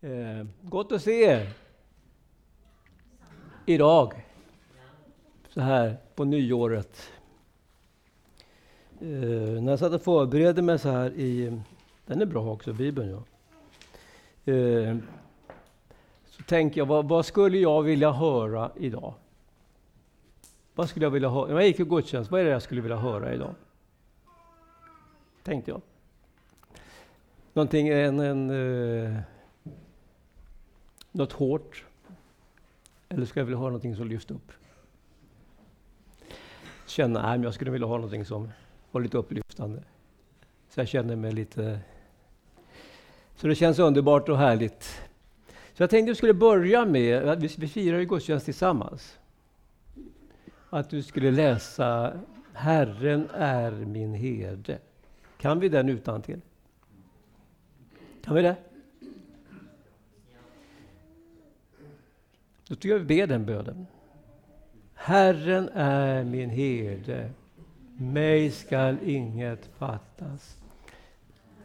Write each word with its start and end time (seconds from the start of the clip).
Eh, 0.00 0.46
gott 0.62 0.92
att 0.92 1.02
se 1.02 1.24
er 1.24 1.52
idag, 3.66 4.26
så 5.48 5.60
här 5.60 5.96
på 6.14 6.24
nyåret. 6.24 7.10
Eh, 9.00 9.08
när 9.62 9.70
jag 9.70 9.78
satt 9.78 9.92
och 9.92 10.02
förberedde 10.02 10.62
mig 10.62 10.78
så 10.78 10.90
här 10.90 11.10
i, 11.10 11.60
den 12.06 12.22
är 12.22 12.26
bra 12.26 12.52
också, 12.52 12.72
Bibeln 12.72 13.10
ja. 13.10 13.22
Eh, 14.52 14.96
så 16.26 16.42
tänker 16.42 16.80
jag, 16.80 16.86
vad, 16.86 17.08
vad, 17.08 17.26
skulle 17.26 17.58
jag 17.58 17.82
vilja 17.82 18.10
höra 18.12 18.70
idag? 18.76 19.14
Vad 20.74 20.88
skulle 20.88 21.06
jag 21.06 21.10
vilja 21.10 21.28
höra? 21.28 21.46
När 21.46 21.54
jag 21.54 21.66
gick 21.66 21.80
i 21.80 21.84
gudstjänst, 21.84 22.30
vad 22.30 22.40
är 22.40 22.44
det 22.44 22.50
jag 22.50 22.62
skulle 22.62 22.80
vilja 22.80 22.96
höra 22.96 23.34
idag? 23.34 23.54
Tänkte 25.42 25.70
jag. 25.70 25.80
Någonting, 27.52 27.88
en, 27.88 28.20
en 28.20 28.50
eh, 28.50 29.20
något 31.18 31.32
hårt? 31.32 31.84
Eller 33.08 33.26
ska 33.26 33.40
jag 33.40 33.44
vilja 33.44 33.58
ha 33.58 33.66
någonting 33.66 33.96
som 33.96 34.08
lyfter 34.08 34.34
upp? 34.34 34.52
Känna, 36.86 37.22
nej, 37.22 37.30
men 37.30 37.42
jag 37.42 37.54
skulle 37.54 37.70
vilja 37.70 37.86
ha 37.86 37.96
någonting 37.96 38.24
som 38.24 38.50
var 38.90 39.00
lite 39.00 39.18
upplyftande. 39.18 39.82
Så 40.68 40.80
jag 40.80 40.88
känner 40.88 41.16
mig 41.16 41.32
lite... 41.32 41.80
Så 43.36 43.46
det 43.46 43.54
känns 43.54 43.78
underbart 43.78 44.28
och 44.28 44.38
härligt. 44.38 44.82
Så 45.74 45.82
jag 45.82 45.90
tänkte 45.90 46.10
att 46.10 46.14
vi 46.14 46.18
skulle 46.18 46.34
börja 46.34 46.84
med, 46.84 47.40
vi, 47.40 47.54
vi 47.58 47.68
firar 47.68 47.98
ju 47.98 48.04
gudstjänst 48.04 48.44
tillsammans. 48.44 49.18
Att 50.70 50.90
du 50.90 51.02
skulle 51.02 51.30
läsa 51.30 52.12
Herren 52.52 53.28
är 53.34 53.70
min 53.70 54.14
herde. 54.14 54.78
Kan 55.38 55.60
vi 55.60 55.68
den 55.68 55.88
utan 55.88 56.22
till? 56.22 56.40
Kan 58.24 58.34
vi 58.34 58.42
det? 58.42 58.56
Då 62.68 62.74
tycker 62.74 62.88
jag 62.88 62.98
vi 62.98 63.04
ber 63.04 63.26
den 63.26 63.46
bönen. 63.46 63.86
Herren 64.94 65.68
är 65.74 66.24
min 66.24 66.50
herde, 66.50 67.30
mig 67.96 68.50
skall 68.50 68.96
inget 69.04 69.66
fattas. 69.78 70.58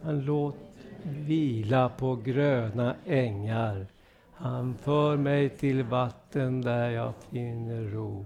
Han 0.01 0.19
låter 0.19 0.59
vila 1.03 1.89
på 1.89 2.15
gröna 2.15 2.95
ängar. 3.05 3.85
Han 4.33 4.75
för 4.77 5.17
mig 5.17 5.49
till 5.49 5.83
vatten 5.83 6.61
där 6.61 6.89
jag 6.89 7.13
finner 7.31 7.81
ro. 7.81 8.25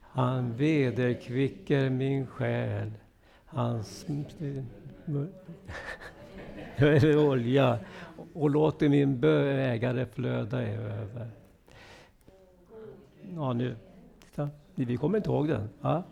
Han 0.00 0.56
vederkvicker 0.56 1.90
min 1.90 2.26
själ. 2.26 2.92
Hans 3.44 4.06
olja 7.16 7.78
och 8.32 8.50
låter 8.50 8.88
min 8.88 9.20
bägare 9.20 10.06
flöda 10.06 10.62
över. 10.62 11.30
Ja, 13.36 13.52
nu. 13.52 13.76
Titta. 14.30 14.48
Vi 14.74 14.96
kommer 14.96 15.18
inte 15.18 15.30
ihåg 15.30 15.48
den. 15.48 15.68
Ja. 15.80 16.02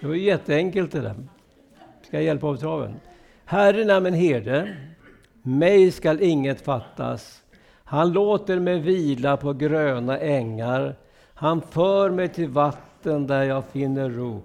Det 0.00 0.06
var 0.06 0.14
jätteenkelt 0.14 0.92
det 0.92 1.00
där. 1.00 1.14
Ska 2.02 2.16
jag 2.16 2.24
hjälpa 2.24 2.46
av 2.46 2.56
traven? 2.56 2.94
Herren 3.44 3.90
är 3.90 4.00
min 4.00 4.14
herde. 4.14 4.76
Mig 5.42 5.90
skall 5.90 6.22
inget 6.22 6.60
fattas. 6.60 7.42
Han 7.84 8.12
låter 8.12 8.58
mig 8.58 8.78
vila 8.78 9.36
på 9.36 9.52
gröna 9.52 10.18
ängar. 10.18 10.96
Han 11.34 11.60
för 11.60 12.10
mig 12.10 12.28
till 12.28 12.48
vatten 12.48 13.26
där 13.26 13.42
jag 13.42 13.64
finner 13.64 14.10
ro. 14.10 14.42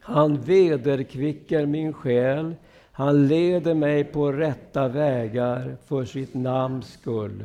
Han 0.00 0.40
vederkvicker 0.40 1.66
min 1.66 1.92
själ. 1.92 2.54
Han 2.92 3.26
leder 3.26 3.74
mig 3.74 4.04
på 4.04 4.32
rätta 4.32 4.88
vägar 4.88 5.76
för 5.86 6.04
sitt 6.04 6.34
namns 6.34 6.92
skull. 6.92 7.44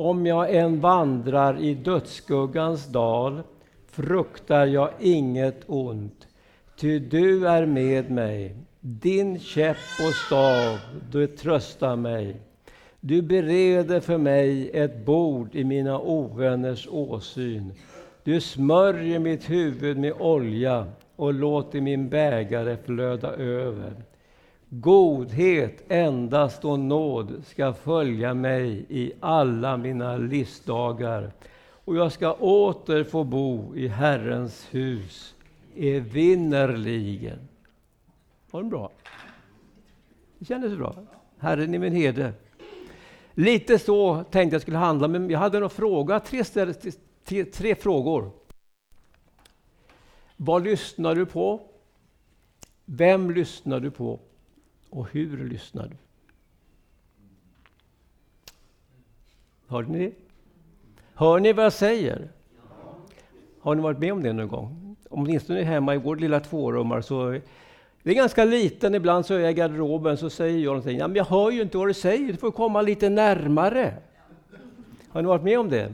Om 0.00 0.26
jag 0.26 0.54
än 0.54 0.80
vandrar 0.80 1.60
i 1.60 1.74
dödsskuggans 1.74 2.86
dal 2.86 3.42
fruktar 3.86 4.66
jag 4.66 4.90
inget 5.00 5.62
ont, 5.66 6.26
ty 6.80 6.98
du 6.98 7.48
är 7.48 7.66
med 7.66 8.10
mig. 8.10 8.56
Din 8.80 9.38
käpp 9.38 9.76
och 10.08 10.14
stav, 10.14 10.78
du 11.10 11.26
tröstar 11.26 11.96
mig. 11.96 12.36
Du 13.00 13.22
bereder 13.22 14.00
för 14.00 14.18
mig 14.18 14.70
ett 14.72 15.04
bord 15.06 15.54
i 15.54 15.64
mina 15.64 16.00
ovänners 16.00 16.88
åsyn. 16.90 17.72
Du 18.24 18.40
smörjer 18.40 19.18
mitt 19.18 19.50
huvud 19.50 19.98
med 19.98 20.12
olja 20.12 20.86
och 21.16 21.34
låter 21.34 21.80
min 21.80 22.08
bägare 22.08 22.76
flöda 22.84 23.32
över. 23.32 23.92
Godhet 24.70 25.84
endast 25.88 26.64
och 26.64 26.78
nåd 26.78 27.42
ska 27.46 27.72
följa 27.72 28.34
mig 28.34 28.86
i 28.88 29.12
alla 29.20 29.76
mina 29.76 30.16
livsdagar 30.16 31.32
och 31.84 31.96
jag 31.96 32.12
ska 32.12 32.32
åter 32.32 33.04
få 33.04 33.24
bo 33.24 33.76
i 33.76 33.88
Herrens 33.88 34.66
hus 34.70 35.34
evinnerligen. 35.76 37.48
Var 38.50 38.60
den 38.60 38.70
bra? 38.70 38.90
Det 40.38 40.44
kändes 40.44 40.76
bra. 40.76 40.94
Herren 41.38 41.74
är 41.74 41.78
min 41.78 41.92
herde. 41.92 42.32
Lite 43.34 43.78
så 43.78 44.24
tänkte 44.30 44.54
jag 44.54 44.62
skulle 44.62 44.78
handla, 44.78 45.08
men 45.08 45.30
jag 45.30 45.38
hade 45.38 45.58
några 45.58 45.68
fråga, 45.68 46.20
tre, 46.20 46.44
tre, 47.24 47.44
tre 47.44 47.74
frågor. 47.74 48.30
Vad 50.36 50.64
lyssnar 50.64 51.14
du 51.14 51.26
på? 51.26 51.60
Vem 52.84 53.30
lyssnar 53.30 53.80
du 53.80 53.90
på? 53.90 54.20
Och 54.90 55.08
hur 55.10 55.48
lyssnar 55.48 55.88
du? 55.88 55.96
Hörde 59.66 59.88
ni 59.88 59.98
det? 59.98 60.12
Hör 61.14 61.40
ni 61.40 61.52
vad 61.52 61.64
jag 61.64 61.72
säger? 61.72 62.28
Har 63.60 63.74
ni 63.74 63.82
varit 63.82 63.98
med 63.98 64.12
om 64.12 64.22
det 64.22 64.32
någon 64.32 64.48
gång? 64.48 64.96
Åtminstone 65.10 65.62
hemma 65.62 65.94
i 65.94 65.98
vår 65.98 66.16
lilla 66.16 66.40
tvårummare 66.40 67.02
så 67.02 67.40
det 68.02 68.10
är 68.10 68.14
ganska 68.14 68.44
liten, 68.44 68.94
ibland 68.94 69.26
så 69.26 69.34
är 69.34 69.38
jag 69.38 69.50
i 69.50 69.54
garderoben 69.54 70.16
så 70.16 70.30
säger 70.30 70.58
jag 70.58 70.66
någonting. 70.66 70.98
Ja, 70.98 71.08
men 71.08 71.16
jag 71.16 71.24
hör 71.24 71.50
ju 71.50 71.62
inte 71.62 71.78
vad 71.78 71.88
du 71.88 71.94
säger, 71.94 72.32
du 72.32 72.36
får 72.36 72.50
komma 72.50 72.82
lite 72.82 73.08
närmare. 73.08 73.94
Har 75.08 75.22
ni 75.22 75.28
varit 75.28 75.42
med 75.42 75.58
om 75.58 75.68
det? 75.68 75.92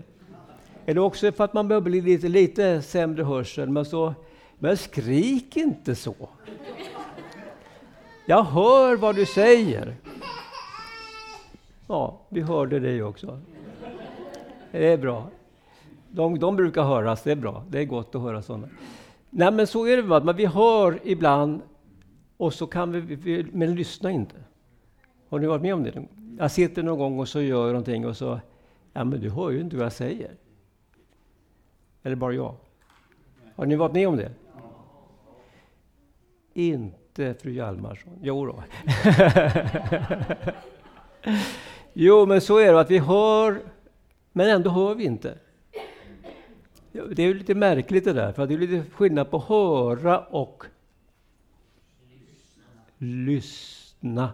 Eller 0.87 1.01
också 1.01 1.33
för 1.33 1.45
att 1.45 1.55
man 1.55 1.69
behöver 1.69 1.91
bli 1.91 2.01
lite, 2.01 2.29
lite 2.29 2.83
sämre 2.83 3.23
hörsel, 3.23 3.71
men 3.71 3.85
så, 3.85 4.15
men 4.59 4.77
skrik 4.77 5.57
inte 5.57 5.95
så. 5.95 6.15
Jag 8.27 8.43
hör 8.43 8.97
vad 8.97 9.17
du 9.17 9.27
säger. 9.27 9.97
Ja, 11.87 12.21
vi 12.29 12.41
hörde 12.41 12.81
dig 12.81 13.03
också. 13.03 13.41
Det 14.71 14.93
är 14.93 14.99
bra. 14.99 15.31
De, 16.11 16.39
de 16.39 16.57
brukar 16.57 16.83
höras, 16.83 17.23
det 17.23 17.33
är 17.33 17.37
bra. 17.37 17.65
Det 17.69 17.79
är 17.79 17.85
gott 17.85 18.15
att 18.15 18.23
höra 18.23 18.43
sådana. 18.43 18.69
Nej, 19.31 19.53
men 19.53 19.67
så 19.67 19.87
är 19.87 19.97
det, 19.97 20.03
va? 20.03 20.21
men 20.25 20.37
vi 20.37 20.47
hör 20.47 21.01
ibland 21.03 21.63
och 22.37 22.55
så 22.55 22.67
kan 22.67 22.93
vi, 22.93 23.01
vi, 23.01 23.47
men 23.53 23.75
lyssna 23.75 24.11
inte. 24.11 24.37
Har 25.29 25.39
ni 25.39 25.47
varit 25.47 25.63
med 25.63 25.75
om 25.75 25.83
det? 25.83 26.05
Jag 26.39 26.51
sitter 26.51 26.83
någon 26.83 26.99
gång 26.99 27.19
och 27.19 27.29
så 27.29 27.41
gör 27.41 27.65
jag 27.65 27.73
någonting 27.73 28.07
och 28.07 28.17
så, 28.17 28.41
ja 28.93 29.05
men 29.05 29.21
du 29.21 29.31
hör 29.31 29.51
ju 29.51 29.61
inte 29.61 29.77
vad 29.77 29.85
jag 29.85 29.93
säger. 29.93 30.31
Eller 32.03 32.17
bara 32.17 32.33
jag? 32.33 32.55
Har 33.57 33.67
ni 33.67 33.77
varit 33.77 33.93
med 33.93 34.09
om 34.09 34.17
det? 34.17 34.33
Inte 36.55 37.04
inte 37.19 37.43
fru 37.43 37.53
Hjalmarsson. 37.53 38.19
Jo 38.23 38.47
då. 38.47 38.65
jo, 41.93 42.27
men 42.27 42.41
så 42.41 42.59
är 42.59 42.73
det 42.73 42.81
att 42.81 42.91
vi 42.91 42.99
hör, 42.99 43.63
men 44.33 44.49
ändå 44.49 44.71
hör 44.71 44.95
vi 44.95 45.05
inte. 45.05 45.39
Det 46.93 47.23
är 47.23 47.27
ju 47.27 47.35
lite 47.35 47.55
märkligt 47.55 48.05
det 48.05 48.13
där, 48.13 48.33
för 48.33 48.47
det 48.47 48.55
är 48.55 48.59
lite 48.59 48.91
skillnad 48.91 49.31
på 49.31 49.39
höra 49.39 50.19
och 50.21 50.65
lyssna. 52.99 54.31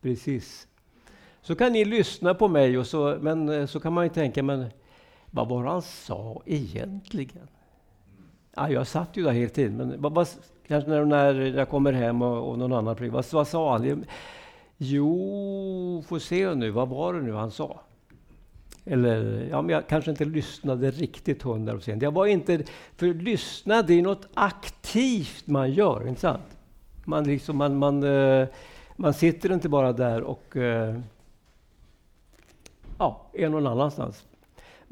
Precis. 0.00 0.68
Så 1.42 1.54
kan 1.54 1.72
ni 1.72 1.84
lyssna 1.84 2.34
på 2.34 2.48
mig, 2.48 2.78
och 2.78 2.86
så, 2.86 3.18
men 3.20 3.48
eh, 3.48 3.66
så 3.66 3.80
kan 3.80 3.92
man 3.92 4.04
ju 4.04 4.10
tänka, 4.10 4.42
men 4.42 4.66
vad 5.30 5.48
var 5.48 5.64
han 5.64 5.82
sa 5.82 6.42
egentligen? 6.46 7.48
Ja, 8.56 8.70
jag 8.70 8.86
satt 8.86 9.16
ju 9.16 9.22
där 9.22 9.30
hela 9.30 9.50
tiden, 9.50 9.76
men 9.76 10.02
vad, 10.02 10.14
vad, 10.14 10.28
kanske 10.66 10.90
när, 10.90 11.04
när 11.04 11.34
jag 11.34 11.68
kommer 11.68 11.92
hem 11.92 12.22
och, 12.22 12.50
och 12.50 12.58
någon 12.58 12.72
annan 12.72 13.10
vad, 13.10 13.24
vad 13.32 13.48
sa 13.48 13.72
han? 13.72 14.04
Jo, 14.76 16.04
får 16.06 16.18
se 16.18 16.54
nu, 16.54 16.70
vad 16.70 16.88
var 16.88 17.14
det 17.14 17.20
nu 17.20 17.32
han 17.32 17.50
sa? 17.50 17.80
Eller, 18.84 19.48
ja, 19.50 19.62
men 19.62 19.70
jag 19.74 19.88
kanske 19.88 20.10
inte 20.10 20.24
lyssnade 20.24 20.90
riktigt 20.90 21.42
hundra 21.42 21.72
procent. 21.72 22.02
Jag 22.02 22.14
var 22.14 22.26
inte... 22.26 22.64
För 22.96 23.14
lyssna, 23.14 23.82
det 23.82 23.94
är 23.94 24.02
något 24.02 24.28
aktivt 24.34 25.46
man 25.46 25.72
gör, 25.72 26.08
inte 26.08 26.20
sant? 26.20 26.56
Man, 27.04 27.24
liksom, 27.24 27.56
man, 27.56 27.78
man, 27.78 28.02
eh, 28.02 28.48
man 28.96 29.14
sitter 29.14 29.52
inte 29.52 29.68
bara 29.68 29.92
där 29.92 30.22
och 30.22 30.56
eh, 30.56 31.00
ja, 32.98 33.26
är 33.32 33.48
någon 33.48 33.66
annanstans. 33.66 34.24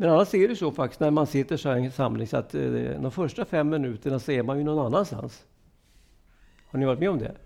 Men 0.00 0.10
annars 0.10 0.34
är 0.34 0.48
det 0.48 0.56
så 0.56 0.72
faktiskt 0.72 1.00
när 1.00 1.10
man 1.10 1.26
sitter 1.26 1.56
så 1.56 1.68
här 1.68 1.76
i 1.76 1.84
en 1.84 1.92
samling 1.92 2.26
så 2.26 2.36
att 2.36 2.54
eh, 2.54 2.62
de 3.00 3.10
första 3.10 3.44
fem 3.44 3.68
minuterna 3.68 4.18
så 4.18 4.32
är 4.32 4.42
man 4.42 4.58
ju 4.58 4.64
någon 4.64 4.86
annanstans. 4.86 5.44
Har 6.66 6.78
ni 6.78 6.86
varit 6.86 6.98
med 6.98 7.10
om 7.10 7.18
det? 7.18 7.36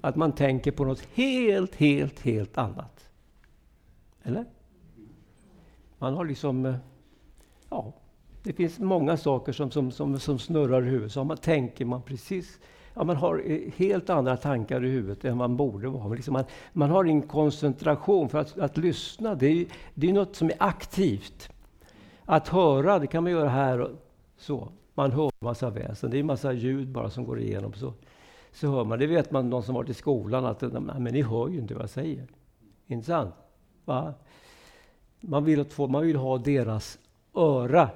Att 0.00 0.16
man 0.16 0.32
tänker 0.32 0.72
på 0.72 0.84
något 0.84 1.00
helt, 1.14 1.74
helt, 1.74 2.20
helt 2.20 2.58
annat. 2.58 3.10
Eller? 4.22 4.44
Man 5.98 6.14
har 6.14 6.24
liksom... 6.24 6.66
Eh, 6.66 6.76
ja, 7.70 7.92
det 8.42 8.52
finns 8.52 8.78
många 8.78 9.16
saker 9.16 9.52
som, 9.52 9.70
som, 9.70 9.90
som, 9.90 10.18
som 10.18 10.38
snurrar 10.38 10.82
i 10.82 10.90
huvudet. 10.90 11.12
Så 11.12 11.24
man 11.24 11.36
tänker 11.36 11.84
man 11.84 12.02
precis... 12.02 12.58
Ja, 12.98 13.04
man 13.04 13.16
har 13.16 13.42
eh, 13.46 13.72
helt 13.76 14.10
andra 14.10 14.36
tankar 14.36 14.84
i 14.84 14.88
huvudet 14.88 15.24
än 15.24 15.36
man 15.36 15.56
borde 15.56 15.88
ha. 15.88 16.14
Liksom 16.14 16.32
man, 16.32 16.44
man 16.72 16.90
har 16.90 17.04
en 17.04 17.22
koncentration 17.22 18.28
för 18.28 18.38
att, 18.38 18.58
att 18.58 18.76
lyssna. 18.76 19.34
Det 19.34 19.46
är, 19.46 19.66
det 19.94 20.08
är 20.10 20.12
något 20.12 20.36
som 20.36 20.48
är 20.48 20.56
aktivt. 20.58 21.48
Att 22.24 22.48
höra, 22.48 22.98
det 22.98 23.06
kan 23.06 23.22
man 23.22 23.32
göra 23.32 23.48
här 23.48 23.80
och 23.80 23.90
så. 24.36 24.68
Man 24.94 25.12
hör 25.12 25.30
massa 25.38 25.70
väsen. 25.70 26.10
Det 26.10 26.18
är 26.18 26.22
massa 26.22 26.52
ljud 26.52 26.88
bara 26.88 27.10
som 27.10 27.24
går 27.24 27.40
igenom. 27.40 27.72
Så, 27.72 27.92
så 28.52 28.70
hör 28.70 28.84
man. 28.84 28.98
Det 28.98 29.06
vet 29.06 29.30
man, 29.30 29.50
de 29.50 29.62
som 29.62 29.74
varit 29.74 29.90
i 29.90 29.94
skolan, 29.94 30.44
att 30.44 30.62
men 30.62 31.04
ni 31.04 31.22
hör 31.22 31.48
ju 31.48 31.58
inte 31.58 31.74
vad 31.74 31.82
jag 31.82 31.90
säger. 31.90 32.26
Inte 32.86 33.06
sant? 33.06 33.34
Va? 33.84 34.14
Man, 35.20 35.44
vill 35.44 35.60
att 35.60 35.72
få, 35.72 35.86
man 35.86 36.06
vill 36.06 36.16
ha 36.16 36.38
deras 36.38 36.98
öra. 37.34 37.90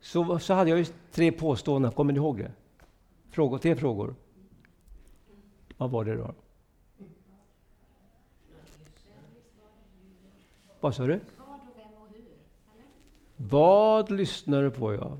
Så, 0.00 0.38
så 0.38 0.54
hade 0.54 0.70
jag 0.70 0.78
ju 0.78 0.86
tre 1.12 1.32
påståenden. 1.32 1.92
Kommer 1.92 2.12
ni 2.12 2.16
ihåg 2.16 2.38
det? 2.38 2.52
Frågor, 3.30 3.58
tre 3.58 3.76
frågor. 3.76 4.14
Vad 5.76 5.90
var 5.90 6.04
det 6.04 6.16
då? 6.16 6.34
Vad 10.80 10.94
sa 10.94 11.06
du? 11.06 11.20
Vad 13.36 14.10
lyssnar 14.10 14.62
du 14.62 14.70
på? 14.70 14.94
Ja. 14.94 15.18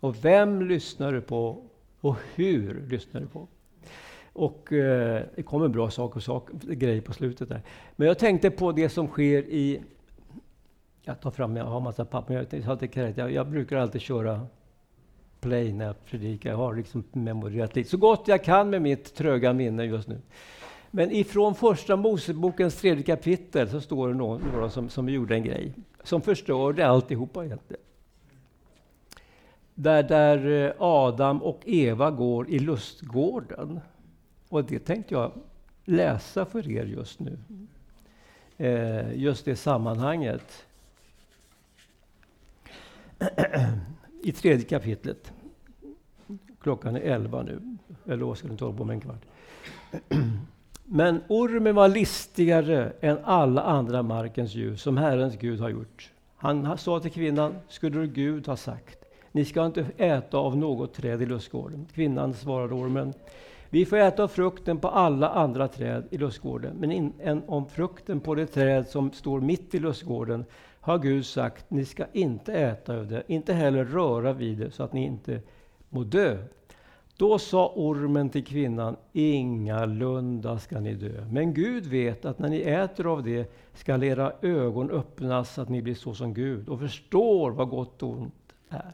Och 0.00 0.24
vem 0.24 0.62
lyssnar 0.62 1.12
du 1.12 1.20
på? 1.20 1.62
Och 2.00 2.16
hur 2.34 2.86
lyssnar 2.88 3.20
du 3.20 3.26
på? 3.26 3.48
Och 4.32 4.72
eh, 4.72 5.22
det 5.34 5.42
kommer 5.42 5.68
bra 5.68 5.90
saker 5.90 6.16
och 6.16 6.22
sak, 6.22 6.50
grejer 6.52 7.00
på 7.00 7.12
slutet 7.12 7.48
där. 7.48 7.62
Men 7.96 8.08
jag 8.08 8.18
tänkte 8.18 8.50
på 8.50 8.72
det 8.72 8.88
som 8.88 9.06
sker 9.06 9.42
i... 9.42 9.82
Jag 11.02 11.20
tar 11.20 11.30
fram, 11.30 11.56
jag 11.56 11.64
har 11.64 11.80
massa 11.80 12.04
papper, 12.04 12.46
jag, 12.94 13.16
jag, 13.16 13.32
jag 13.32 13.48
brukar 13.48 13.76
alltid 13.76 14.00
köra 14.00 14.46
play 15.44 15.72
när 15.72 15.84
jag 15.84 16.04
predikar. 16.04 16.50
Jag 16.50 16.56
har 16.56 16.74
liksom 16.74 17.04
memorerat 17.12 17.76
lite, 17.76 17.90
så 17.90 17.96
gott 17.96 18.28
jag 18.28 18.44
kan 18.44 18.70
med 18.70 18.82
mitt 18.82 19.14
tröga 19.14 19.52
minne 19.52 19.84
just 19.84 20.08
nu. 20.08 20.20
Men 20.90 21.10
ifrån 21.10 21.54
första 21.54 21.96
Mosebokens 21.96 22.76
tredje 22.76 23.04
kapitel 23.04 23.68
så 23.68 23.80
står 23.80 24.08
det 24.08 24.14
några 24.14 24.70
som, 24.70 24.88
som 24.88 25.08
gjorde 25.08 25.34
en 25.34 25.44
grej 25.44 25.72
som 26.02 26.22
förstörde 26.22 26.86
alltihopa 26.86 27.44
egentligen. 27.44 27.82
Där, 29.74 30.02
där 30.02 30.66
eh, 30.66 30.72
Adam 30.78 31.42
och 31.42 31.60
Eva 31.64 32.10
går 32.10 32.48
i 32.48 32.58
lustgården. 32.58 33.80
Och 34.48 34.64
det 34.64 34.78
tänkte 34.78 35.14
jag 35.14 35.32
läsa 35.84 36.44
för 36.44 36.70
er 36.70 36.84
just 36.84 37.20
nu. 37.20 37.38
Eh, 38.56 39.14
just 39.14 39.44
det 39.44 39.56
sammanhanget. 39.56 40.66
I 44.22 44.32
tredje 44.32 44.64
kapitlet. 44.64 45.33
Klockan 46.64 46.96
är 46.96 47.00
elva 47.00 47.42
nu. 47.42 47.60
Eller 48.06 48.24
vad 48.24 48.38
ska 48.38 48.48
den 48.48 48.56
ta 48.56 48.72
på 48.72 48.84
mig, 48.84 48.94
en 48.94 49.00
kvart. 49.00 49.22
Men 50.84 51.20
ormen 51.28 51.74
var 51.74 51.88
listigare 51.88 52.92
än 53.00 53.18
alla 53.24 53.62
andra 53.62 54.02
markens 54.02 54.54
djur 54.54 54.76
som 54.76 54.96
Herrens 54.96 55.36
Gud 55.38 55.60
har 55.60 55.68
gjort. 55.68 56.10
Han 56.36 56.78
sa 56.78 57.00
till 57.00 57.10
kvinnan, 57.10 57.54
skulle 57.68 58.06
Gud 58.06 58.46
ha 58.46 58.56
sagt, 58.56 59.04
ni 59.32 59.44
ska 59.44 59.66
inte 59.66 59.86
äta 59.96 60.38
av 60.38 60.56
något 60.56 60.94
träd 60.94 61.22
i 61.22 61.26
lustgården. 61.26 61.86
Kvinnan 61.94 62.34
svarade 62.34 62.74
ormen, 62.74 63.12
vi 63.70 63.86
får 63.86 63.96
äta 63.96 64.22
av 64.22 64.28
frukten 64.28 64.78
på 64.78 64.88
alla 64.88 65.28
andra 65.28 65.68
träd 65.68 66.04
i 66.10 66.18
lustgården, 66.18 66.76
men 66.80 66.92
in, 66.92 67.12
om 67.46 67.66
frukten 67.66 68.20
på 68.20 68.34
det 68.34 68.46
träd 68.46 68.88
som 68.88 69.12
står 69.12 69.40
mitt 69.40 69.74
i 69.74 69.78
lustgården 69.78 70.44
har 70.80 70.98
Gud 70.98 71.26
sagt, 71.26 71.70
ni 71.70 71.84
ska 71.84 72.04
inte 72.12 72.52
äta 72.52 72.96
av 72.96 73.06
det, 73.06 73.22
inte 73.26 73.52
heller 73.52 73.84
röra 73.84 74.32
vid 74.32 74.58
det 74.58 74.70
så 74.70 74.82
att 74.82 74.92
ni 74.92 75.04
inte 75.04 75.40
må 75.94 76.04
dö. 76.04 76.38
Då 77.16 77.38
sa 77.38 77.72
ormen 77.76 78.30
till 78.30 78.44
kvinnan, 78.44 78.96
ingalunda 79.12 80.58
ska 80.58 80.80
ni 80.80 80.94
dö. 80.94 81.26
Men 81.30 81.54
Gud 81.54 81.86
vet 81.86 82.24
att 82.24 82.38
när 82.38 82.48
ni 82.48 82.60
äter 82.60 83.06
av 83.12 83.22
det 83.22 83.52
skall 83.74 84.04
era 84.04 84.32
ögon 84.42 84.90
öppnas 84.90 85.54
så 85.54 85.62
att 85.62 85.68
ni 85.68 85.82
blir 85.82 85.94
så 85.94 86.14
som 86.14 86.34
Gud 86.34 86.68
och 86.68 86.80
förstår 86.80 87.50
vad 87.50 87.68
gott 87.68 88.02
och 88.02 88.08
ont 88.08 88.54
är. 88.68 88.92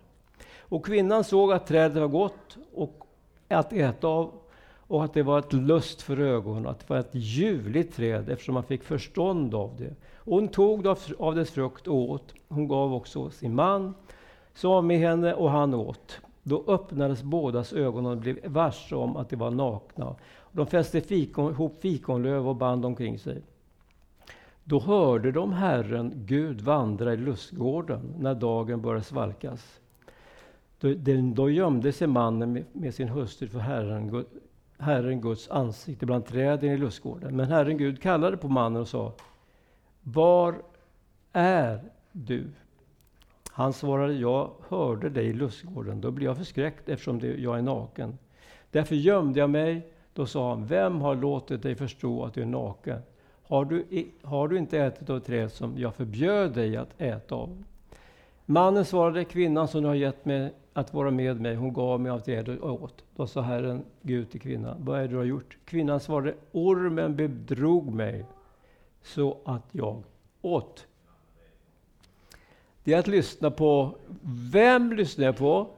Och 0.58 0.84
kvinnan 0.84 1.24
såg 1.24 1.52
att 1.52 1.66
trädet 1.66 1.96
var 1.96 2.08
gott 2.08 2.56
och 2.74 3.06
att 3.48 3.72
äta 3.72 4.08
av 4.08 4.32
och 4.90 5.04
att 5.04 5.14
det 5.14 5.22
var 5.22 5.38
ett 5.38 5.52
lust 5.52 6.02
för 6.02 6.20
ögonen, 6.20 6.66
att 6.66 6.78
det 6.78 6.90
var 6.90 6.98
ett 6.98 7.14
ljuvligt 7.14 7.96
träd 7.96 8.28
eftersom 8.28 8.54
man 8.54 8.64
fick 8.64 8.82
förstånd 8.82 9.54
av 9.54 9.76
det. 9.78 9.94
Och 10.16 10.34
hon 10.34 10.48
tog 10.48 10.86
av 11.18 11.34
dess 11.34 11.50
frukt 11.50 11.88
och 11.88 12.10
åt. 12.10 12.34
Hon 12.48 12.68
gav 12.68 12.94
också 12.94 13.30
sin 13.30 13.54
man 13.54 13.94
som 14.54 14.70
var 14.70 14.82
med 14.82 14.98
henne 14.98 15.34
och 15.34 15.50
han 15.50 15.74
åt. 15.74 16.20
Då 16.50 16.64
öppnades 16.66 17.22
bådas 17.22 17.72
ögon 17.72 18.06
och 18.06 18.16
blev 18.16 18.46
varse 18.46 18.94
om 18.94 19.16
att 19.16 19.30
de 19.30 19.36
var 19.36 19.50
nakna. 19.50 20.16
De 20.52 20.66
fäste 20.66 21.00
fikon, 21.00 21.52
ihop 21.52 21.80
fikonlöv 21.80 22.48
och 22.48 22.56
band 22.56 22.84
omkring 22.84 23.18
sig. 23.18 23.42
Då 24.64 24.80
hörde 24.80 25.32
de 25.32 25.52
Herren 25.52 26.12
Gud 26.14 26.60
vandra 26.60 27.14
i 27.14 27.16
lustgården 27.16 28.14
när 28.18 28.34
dagen 28.34 28.82
började 28.82 29.04
svalkas. 29.04 29.80
Då, 30.80 30.94
då 31.34 31.50
gömde 31.50 31.92
sig 31.92 32.06
mannen 32.06 32.52
med, 32.52 32.64
med 32.72 32.94
sin 32.94 33.08
hustru 33.08 33.48
för 33.48 33.58
Herren, 33.58 34.24
Herren 34.78 35.20
Guds 35.20 35.50
ansikte 35.50 36.06
bland 36.06 36.26
träden 36.26 36.70
i 36.70 36.76
lustgården. 36.76 37.36
Men 37.36 37.46
Herren 37.46 37.78
Gud 37.78 38.02
kallade 38.02 38.36
på 38.36 38.48
mannen 38.48 38.82
och 38.82 38.88
sa 38.88 39.12
Var 40.02 40.54
är 41.32 41.84
du? 42.12 42.50
Han 43.60 43.72
svarade, 43.72 44.14
jag 44.14 44.50
hörde 44.68 45.08
dig 45.08 45.26
i 45.26 45.32
lustgården. 45.32 46.00
Då 46.00 46.10
blev 46.10 46.28
jag 46.28 46.36
förskräckt 46.36 46.88
eftersom 46.88 47.20
jag 47.38 47.58
är 47.58 47.62
naken. 47.62 48.18
Därför 48.70 48.94
gömde 48.94 49.40
jag 49.40 49.50
mig. 49.50 49.92
Då 50.14 50.26
sa 50.26 50.48
han, 50.48 50.66
vem 50.66 51.00
har 51.00 51.14
låtit 51.14 51.62
dig 51.62 51.74
förstå 51.74 52.24
att 52.24 52.34
du 52.34 52.42
är 52.42 52.46
naken? 52.46 52.98
Har 53.42 53.64
du, 53.64 53.86
har 54.22 54.48
du 54.48 54.58
inte 54.58 54.78
ätit 54.78 55.10
av 55.10 55.20
träd 55.20 55.52
som 55.52 55.78
jag 55.78 55.94
förbjöd 55.94 56.52
dig 56.52 56.76
att 56.76 57.00
äta 57.00 57.34
av? 57.34 57.64
Mannen 58.46 58.84
svarade, 58.84 59.24
kvinnan 59.24 59.68
som 59.68 59.82
du 59.82 59.88
har 59.88 59.94
gett 59.94 60.24
mig 60.24 60.52
att 60.72 60.94
vara 60.94 61.10
med 61.10 61.40
mig, 61.40 61.54
hon 61.54 61.72
gav 61.72 62.00
mig 62.00 62.10
av 62.10 62.20
trädet 62.20 62.60
och 62.60 62.82
åt. 62.82 63.04
Då 63.16 63.26
sa 63.26 63.40
Herren 63.40 63.84
Gud 64.02 64.30
till 64.30 64.40
kvinnan, 64.40 64.76
vad 64.78 64.98
är 64.98 65.02
det 65.02 65.08
du 65.08 65.16
har 65.16 65.24
gjort? 65.24 65.58
Kvinnan 65.64 66.00
svarade, 66.00 66.34
ormen 66.52 67.16
bedrog 67.16 67.94
mig 67.94 68.24
så 69.02 69.38
att 69.44 69.68
jag 69.72 70.02
åt. 70.42 70.86
Det 72.84 72.92
är 72.92 72.98
att 72.98 73.06
lyssna 73.06 73.50
på, 73.50 73.96
vem 74.52 74.92
lyssnar 74.92 75.24
jag 75.24 75.36
på? 75.36 75.68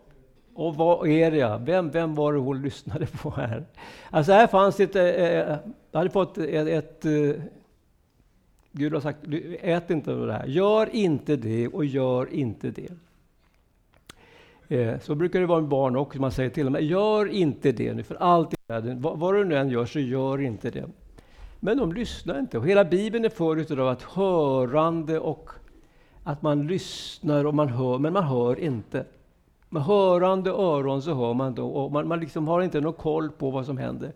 Och 0.55 0.77
vad 0.77 1.09
är 1.09 1.31
det? 1.31 1.61
Vem, 1.65 1.91
vem 1.91 2.15
var 2.15 2.33
det 2.33 2.39
hon 2.39 2.63
lyssnade 2.63 3.07
på 3.07 3.31
här? 3.31 3.65
Alltså 4.11 4.33
här 4.33 4.47
fanns 4.47 4.81
ett, 4.81 4.97
eh, 4.97 5.05
eh, 5.05 5.59
jag 5.91 5.99
hade 5.99 6.11
fått 6.11 6.39
ett, 6.39 6.69
ett 6.69 7.05
eh, 7.05 7.43
Gud 8.73 8.93
har 8.93 9.01
sagt, 9.01 9.19
ät 9.61 9.91
inte 9.91 10.13
av 10.13 10.27
det 10.27 10.33
här. 10.33 10.47
Gör 10.47 10.95
inte 10.95 11.37
det 11.37 11.69
och 11.69 11.85
gör 11.85 12.35
inte 12.35 12.71
det. 12.71 12.89
Eh, 14.69 15.01
så 15.01 15.15
brukar 15.15 15.41
det 15.41 15.47
vara 15.47 15.61
med 15.61 15.69
barn 15.69 15.97
också. 15.97 16.21
Man 16.21 16.33
säger 16.33 16.51
till 16.51 16.65
dem, 16.65 16.77
gör 16.81 17.29
inte 17.29 17.73
det 17.73 17.95
nu 17.95 18.03
för 18.03 18.15
allt 18.15 18.53
i 18.53 18.57
världen. 18.67 19.01
Vad, 19.01 19.19
vad 19.19 19.35
du 19.35 19.45
nu 19.45 19.57
än 19.57 19.71
gör 19.71 19.87
så 19.87 20.01
gör 20.01 20.41
inte 20.41 20.71
det. 20.71 20.85
Men 21.61 21.77
de 21.77 21.93
lyssnar 21.93 22.39
inte. 22.39 22.59
Och 22.59 22.69
hela 22.69 22.85
Bibeln 22.85 23.25
är 23.25 23.29
full 23.29 23.81
av 23.81 23.89
att 23.89 24.03
hörande 24.03 25.19
och 25.19 25.51
att 26.25 26.43
man 26.43 26.67
lyssnar 26.67 27.45
och 27.45 27.55
man 27.55 27.69
hör, 27.69 27.99
men 27.99 28.13
man 28.13 28.25
hör 28.25 28.59
inte. 28.59 29.05
Med 29.69 29.83
hörande 29.83 30.51
öron 30.51 31.03
så 31.03 31.15
hör 31.15 31.35
man 31.35 31.55
då 31.55 31.69
och 31.69 31.93
man, 31.93 32.09
man 32.09 32.21
liksom 32.21 32.49
har 32.49 32.63
inte 32.63 32.81
någon 32.81 32.93
koll 32.93 33.31
på 33.31 33.51
vad 33.51 33.67
som 33.67 33.79
händer. 33.79 34.13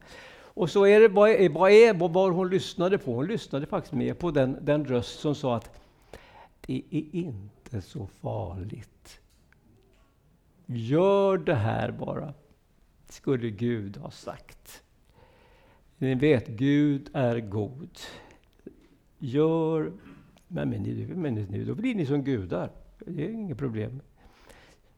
Och 0.57 0.71
så 0.71 0.87
är 0.87 1.01
det, 1.01 1.09
vad, 1.09 1.31
är, 1.31 1.49
vad, 1.49 1.71
är, 1.71 2.09
vad 2.09 2.33
hon 2.33 2.49
lyssnade 2.51 2.99
på? 2.99 3.15
Hon 3.15 3.27
lyssnade 3.27 3.67
faktiskt 3.67 3.95
mer 3.95 4.15
på 4.15 4.31
den, 4.31 4.59
den 4.61 4.85
röst 4.85 5.21
som 5.21 5.35
sa 5.35 5.57
att 5.57 5.81
det 6.67 6.83
är 6.91 7.05
inte 7.17 7.83
så 7.83 8.07
farligt. 8.07 9.21
Gör 10.67 11.39
det 11.39 11.55
här 11.55 11.91
bara, 11.91 12.35
skulle 13.09 13.51
Gud 13.51 13.97
ha 13.97 14.11
sagt. 14.11 14.83
Ni 15.99 16.15
vet, 16.15 16.47
Gud 16.47 17.11
är 17.13 17.41
god. 17.41 17.99
Gör 19.19 19.93
men, 20.49 20.71
men, 20.71 21.23
men 21.23 21.35
nu, 21.35 21.65
då 21.65 21.75
blir 21.75 21.95
ni 21.95 22.07
som 22.07 22.25
gudar. 22.25 22.71
Det 23.07 23.25
är 23.25 23.31
inget 23.31 23.59
problem. 23.59 24.01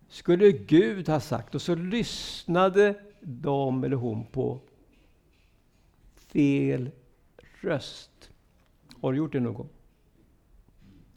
Skulle 0.08 0.52
Gud 0.52 1.08
ha 1.08 1.20
sagt, 1.20 1.54
och 1.54 1.62
så 1.62 1.74
lyssnade 1.74 2.94
de 3.20 3.84
eller 3.84 3.96
hon 3.96 4.26
på 4.26 4.60
fel 6.16 6.90
röst. 7.60 8.30
Har 9.00 9.12
du 9.12 9.18
gjort 9.18 9.32
det 9.32 9.40
någon 9.40 9.54
gång? 9.54 9.68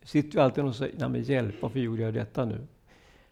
sitter 0.04 0.38
ju 0.38 0.44
alltid 0.44 0.64
och 0.64 0.76
säger, 0.76 0.96
nej 1.00 1.10
men 1.10 1.24
hjälp, 1.24 1.56
varför 1.62 1.80
gjorde 1.80 2.02
jag 2.02 2.14
detta 2.14 2.46
nu? 2.46 2.68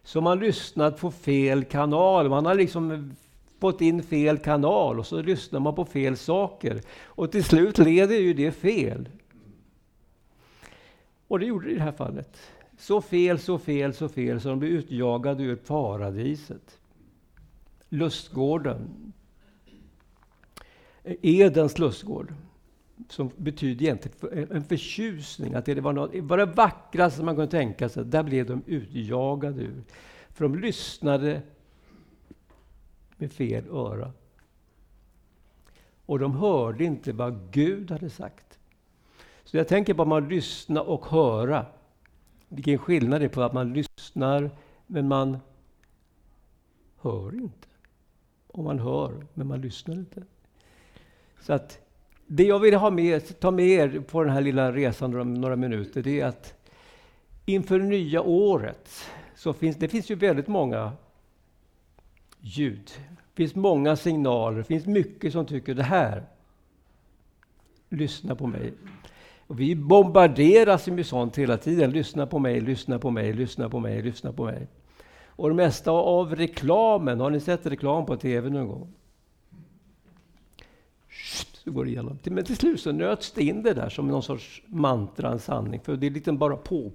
Så 0.02 0.20
man 0.20 0.38
lyssnat 0.38 1.00
på 1.00 1.10
fel 1.10 1.64
kanal. 1.64 2.28
Man 2.28 2.46
har 2.46 2.54
liksom 2.54 3.14
fått 3.60 3.80
in 3.80 4.02
fel 4.02 4.38
kanal 4.38 4.98
och 4.98 5.06
så 5.06 5.22
lyssnar 5.22 5.60
man 5.60 5.74
på 5.74 5.84
fel 5.84 6.16
saker. 6.16 6.80
Och 7.02 7.32
till 7.32 7.44
slut 7.44 7.78
leder 7.78 8.16
ju 8.16 8.34
det 8.34 8.52
fel. 8.52 9.08
Och 11.30 11.38
det 11.38 11.46
gjorde 11.46 11.66
det 11.66 11.72
i 11.72 11.74
det 11.74 11.82
här 11.82 11.92
fallet. 11.92 12.36
Så 12.78 13.00
fel, 13.00 13.38
så 13.38 13.58
fel, 13.58 13.94
så 13.94 14.08
fel 14.08 14.40
så 14.40 14.48
de 14.48 14.58
blev 14.58 14.72
utjagade 14.72 15.42
ur 15.42 15.56
paradiset. 15.56 16.80
Lustgården. 17.88 19.12
Edens 21.04 21.78
lustgård. 21.78 22.34
Som 23.08 23.30
betyder 23.36 23.82
egentligen 23.82 24.52
en 24.52 24.64
förtjusning, 24.64 25.54
att 25.54 25.64
det 25.64 25.80
var, 25.80 25.92
något, 25.92 26.14
var 26.14 26.38
det 26.38 26.46
vackraste 26.46 27.22
man 27.22 27.34
kunde 27.34 27.50
tänka 27.50 27.88
sig. 27.88 28.04
Där 28.04 28.22
blev 28.22 28.46
de 28.46 28.62
utjagade 28.66 29.62
ur. 29.62 29.82
För 30.30 30.44
de 30.44 30.58
lyssnade 30.58 31.42
med 33.16 33.32
fel 33.32 33.64
öra. 33.70 34.12
Och 36.06 36.18
de 36.18 36.34
hörde 36.34 36.84
inte 36.84 37.12
vad 37.12 37.52
Gud 37.52 37.90
hade 37.90 38.10
sagt. 38.10 38.49
Så 39.50 39.56
jag 39.56 39.68
tänker 39.68 39.94
på 39.94 40.02
att 40.02 40.08
man 40.08 40.28
lyssnar 40.28 40.88
och 40.88 41.06
höra. 41.06 41.66
Vilken 42.48 42.78
skillnad 42.78 43.20
det 43.20 43.24
är 43.24 43.28
på 43.28 43.42
att 43.42 43.52
man 43.52 43.72
lyssnar 43.72 44.50
men 44.86 45.08
man 45.08 45.38
hör 47.00 47.34
inte. 47.34 47.68
Och 48.46 48.64
man 48.64 48.78
hör 48.78 49.26
men 49.34 49.46
man 49.46 49.60
lyssnar 49.60 49.94
inte. 49.94 50.22
Så 51.40 51.52
att 51.52 51.78
det 52.26 52.44
jag 52.44 52.58
vill 52.58 52.74
ha 52.74 52.90
med, 52.90 53.40
ta 53.40 53.50
med 53.50 53.66
er 53.66 54.00
på 54.00 54.22
den 54.22 54.32
här 54.32 54.40
lilla 54.40 54.72
resan 54.72 55.20
om 55.20 55.34
några 55.34 55.56
minuter, 55.56 56.02
det 56.02 56.20
är 56.20 56.26
att 56.26 56.68
inför 57.46 57.78
nya 57.78 58.22
året 58.22 58.90
så 59.34 59.52
finns 59.52 59.76
det 59.76 59.88
finns 59.88 60.10
ju 60.10 60.14
väldigt 60.14 60.48
många 60.48 60.92
ljud. 62.40 62.90
Det 63.08 63.34
finns 63.34 63.54
många 63.54 63.96
signaler, 63.96 64.58
det 64.58 64.64
finns 64.64 64.86
mycket 64.86 65.32
som 65.32 65.46
tycker 65.46 65.74
det 65.74 65.82
här, 65.82 66.24
lyssna 67.88 68.34
på 68.34 68.46
mig. 68.46 68.72
Och 69.50 69.60
vi 69.60 69.76
bombarderas 69.76 70.86
med 70.86 71.06
sånt 71.06 71.38
hela 71.38 71.56
tiden. 71.56 71.90
Lyssna 71.90 72.26
på 72.26 72.38
mig, 72.38 72.60
lyssna 72.60 72.98
på 72.98 73.10
mig, 73.10 73.32
lyssna 73.32 73.68
på 73.68 73.80
mig, 73.80 74.02
lyssna 74.02 74.32
på 74.32 74.44
mig. 74.44 74.68
Och 75.26 75.48
det 75.48 75.54
mesta 75.54 75.90
av 75.90 76.36
reklamen, 76.36 77.20
har 77.20 77.30
ni 77.30 77.40
sett 77.40 77.66
reklam 77.66 78.06
på 78.06 78.16
TV 78.16 78.50
någon 78.50 78.68
gång? 78.68 78.92
Så 81.52 81.70
går 81.70 81.84
det 81.84 81.90
igenom. 81.90 82.18
Men 82.24 82.44
till 82.44 82.56
slut 82.56 82.80
så 82.80 82.92
nöts 82.92 83.32
det 83.32 83.42
in 83.44 83.62
det 83.62 83.74
där 83.74 83.88
som 83.88 84.08
någon 84.08 84.22
sorts 84.22 84.62
mantra, 84.66 85.32
en 85.32 85.38
sanning. 85.38 85.80
För 85.80 85.96
det 85.96 86.06
är 86.06 86.10
lite 86.10 86.32
bara 86.32 86.56
på, 86.56 86.92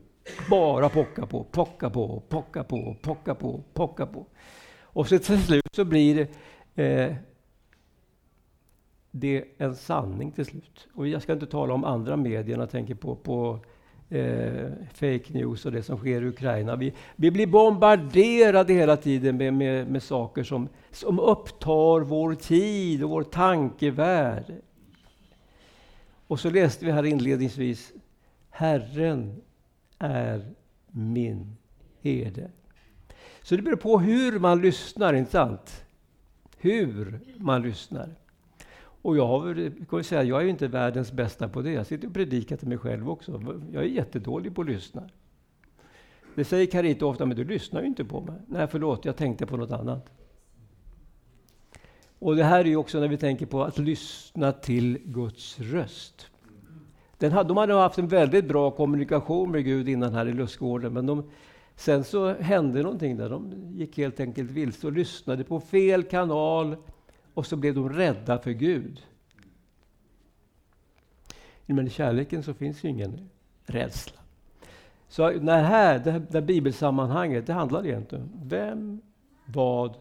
bara 0.49 0.89
pocka 0.89 1.25
på, 1.25 1.43
pocka 1.43 1.89
på, 1.89 2.23
pocka 2.29 2.63
på, 2.63 2.95
pocka 3.01 3.35
på, 3.35 3.63
pocka 3.73 4.05
på. 4.05 4.25
Och 4.81 5.07
så 5.07 5.19
till 5.19 5.43
slut 5.43 5.65
så 5.75 5.85
blir 5.85 6.27
det, 6.75 6.83
eh, 6.83 7.15
det 9.19 9.43
en 9.57 9.75
sanning 9.75 10.31
till 10.31 10.45
slut. 10.45 10.87
Och 10.93 11.07
jag 11.07 11.21
ska 11.21 11.33
inte 11.33 11.45
tala 11.45 11.73
om 11.73 11.83
andra 11.83 12.17
medier, 12.17 12.57
jag 12.57 12.69
tänker 12.69 12.95
på, 12.95 13.15
på 13.15 13.59
eh, 14.09 14.71
fake 14.93 15.33
news 15.33 15.65
och 15.65 15.71
det 15.71 15.83
som 15.83 15.97
sker 15.97 16.21
i 16.21 16.25
Ukraina. 16.25 16.75
Vi, 16.75 16.93
vi 17.15 17.31
blir 17.31 17.47
bombarderade 17.47 18.73
hela 18.73 18.97
tiden 18.97 19.37
med, 19.37 19.53
med, 19.53 19.87
med 19.87 20.03
saker 20.03 20.43
som, 20.43 20.69
som 20.91 21.19
upptar 21.19 21.99
vår 21.99 22.33
tid 22.35 23.03
och 23.03 23.09
vår 23.09 23.23
tankevärld. 23.23 24.53
Och 26.27 26.39
så 26.39 26.49
läste 26.49 26.85
vi 26.85 26.91
här 26.91 27.05
inledningsvis, 27.05 27.93
Herren 28.49 29.41
är 29.99 30.53
min 30.87 31.57
herde. 32.01 32.51
Så 33.41 33.55
det 33.55 33.61
beror 33.61 33.75
på 33.75 33.99
hur 33.99 34.39
man 34.39 34.61
lyssnar, 34.61 35.13
inte 35.13 35.31
sant? 35.31 35.85
Hur 36.57 37.19
man 37.37 37.61
lyssnar. 37.61 38.09
Och 39.05 39.17
jag, 39.17 39.27
har, 39.27 39.71
kan 39.89 40.03
säga, 40.03 40.23
jag 40.23 40.41
är 40.41 40.47
inte 40.47 40.67
världens 40.67 41.11
bästa 41.11 41.49
på 41.49 41.61
det. 41.61 41.71
Jag 41.71 41.85
sitter 41.85 42.07
och 42.07 42.13
predikar 42.13 42.57
till 42.57 42.67
mig 42.67 42.77
själv 42.77 43.09
också. 43.09 43.41
Jag 43.71 43.83
är 43.83 43.87
jättedålig 43.87 44.55
på 44.55 44.61
att 44.61 44.67
lyssna. 44.67 45.09
Det 46.35 46.45
säger 46.45 46.65
Carita 46.65 47.05
ofta, 47.05 47.25
men 47.25 47.37
du 47.37 47.43
lyssnar 47.43 47.81
ju 47.81 47.87
inte 47.87 48.05
på 48.05 48.21
mig. 48.21 48.35
Nej, 48.47 48.67
förlåt, 48.67 49.05
jag 49.05 49.15
tänkte 49.15 49.45
på 49.45 49.57
något 49.57 49.71
annat. 49.71 50.11
Och 52.19 52.35
det 52.35 52.43
här 52.43 52.59
är 52.59 52.65
ju 52.65 52.75
också 52.75 52.99
när 52.99 53.07
vi 53.07 53.17
tänker 53.17 53.45
på 53.45 53.63
att 53.63 53.77
lyssna 53.77 54.51
till 54.51 54.97
Guds 55.03 55.59
röst. 55.59 56.27
Den 57.17 57.31
hade, 57.31 57.47
de 57.47 57.57
hade 57.57 57.73
haft 57.73 57.97
en 57.97 58.07
väldigt 58.07 58.47
bra 58.47 58.71
kommunikation 58.71 59.51
med 59.51 59.63
Gud 59.63 59.89
innan 59.89 60.13
här 60.13 60.27
i 60.27 60.33
lustgården, 60.33 60.93
men 60.93 61.05
de, 61.05 61.23
sen 61.75 62.03
så 62.03 62.33
hände 62.33 62.83
någonting 62.83 63.17
där. 63.17 63.29
De 63.29 63.53
gick 63.73 63.97
helt 63.97 64.19
enkelt 64.19 64.51
vilse 64.51 64.87
och 64.87 64.93
lyssnade 64.93 65.43
på 65.43 65.59
fel 65.59 66.03
kanal 66.03 66.75
och 67.35 67.45
så 67.45 67.55
blev 67.55 67.75
de 67.75 67.89
rädda 67.89 68.39
för 68.39 68.51
Gud. 68.51 69.01
Men 71.65 71.87
i 71.87 71.89
kärleken 71.89 72.43
så 72.43 72.53
finns 72.53 72.83
ju 72.83 72.89
ingen 72.89 73.29
rädsla. 73.65 74.21
Så 75.07 75.29
det 75.29 75.51
här, 75.51 75.99
det, 75.99 76.11
här, 76.11 76.19
det 76.19 76.33
här 76.33 76.45
bibelsammanhanget, 76.45 77.47
det 77.47 77.53
handlar 77.53 77.85
egentligen 77.85 78.23
om 78.23 78.31
vem, 78.43 79.01
vad 79.45 79.95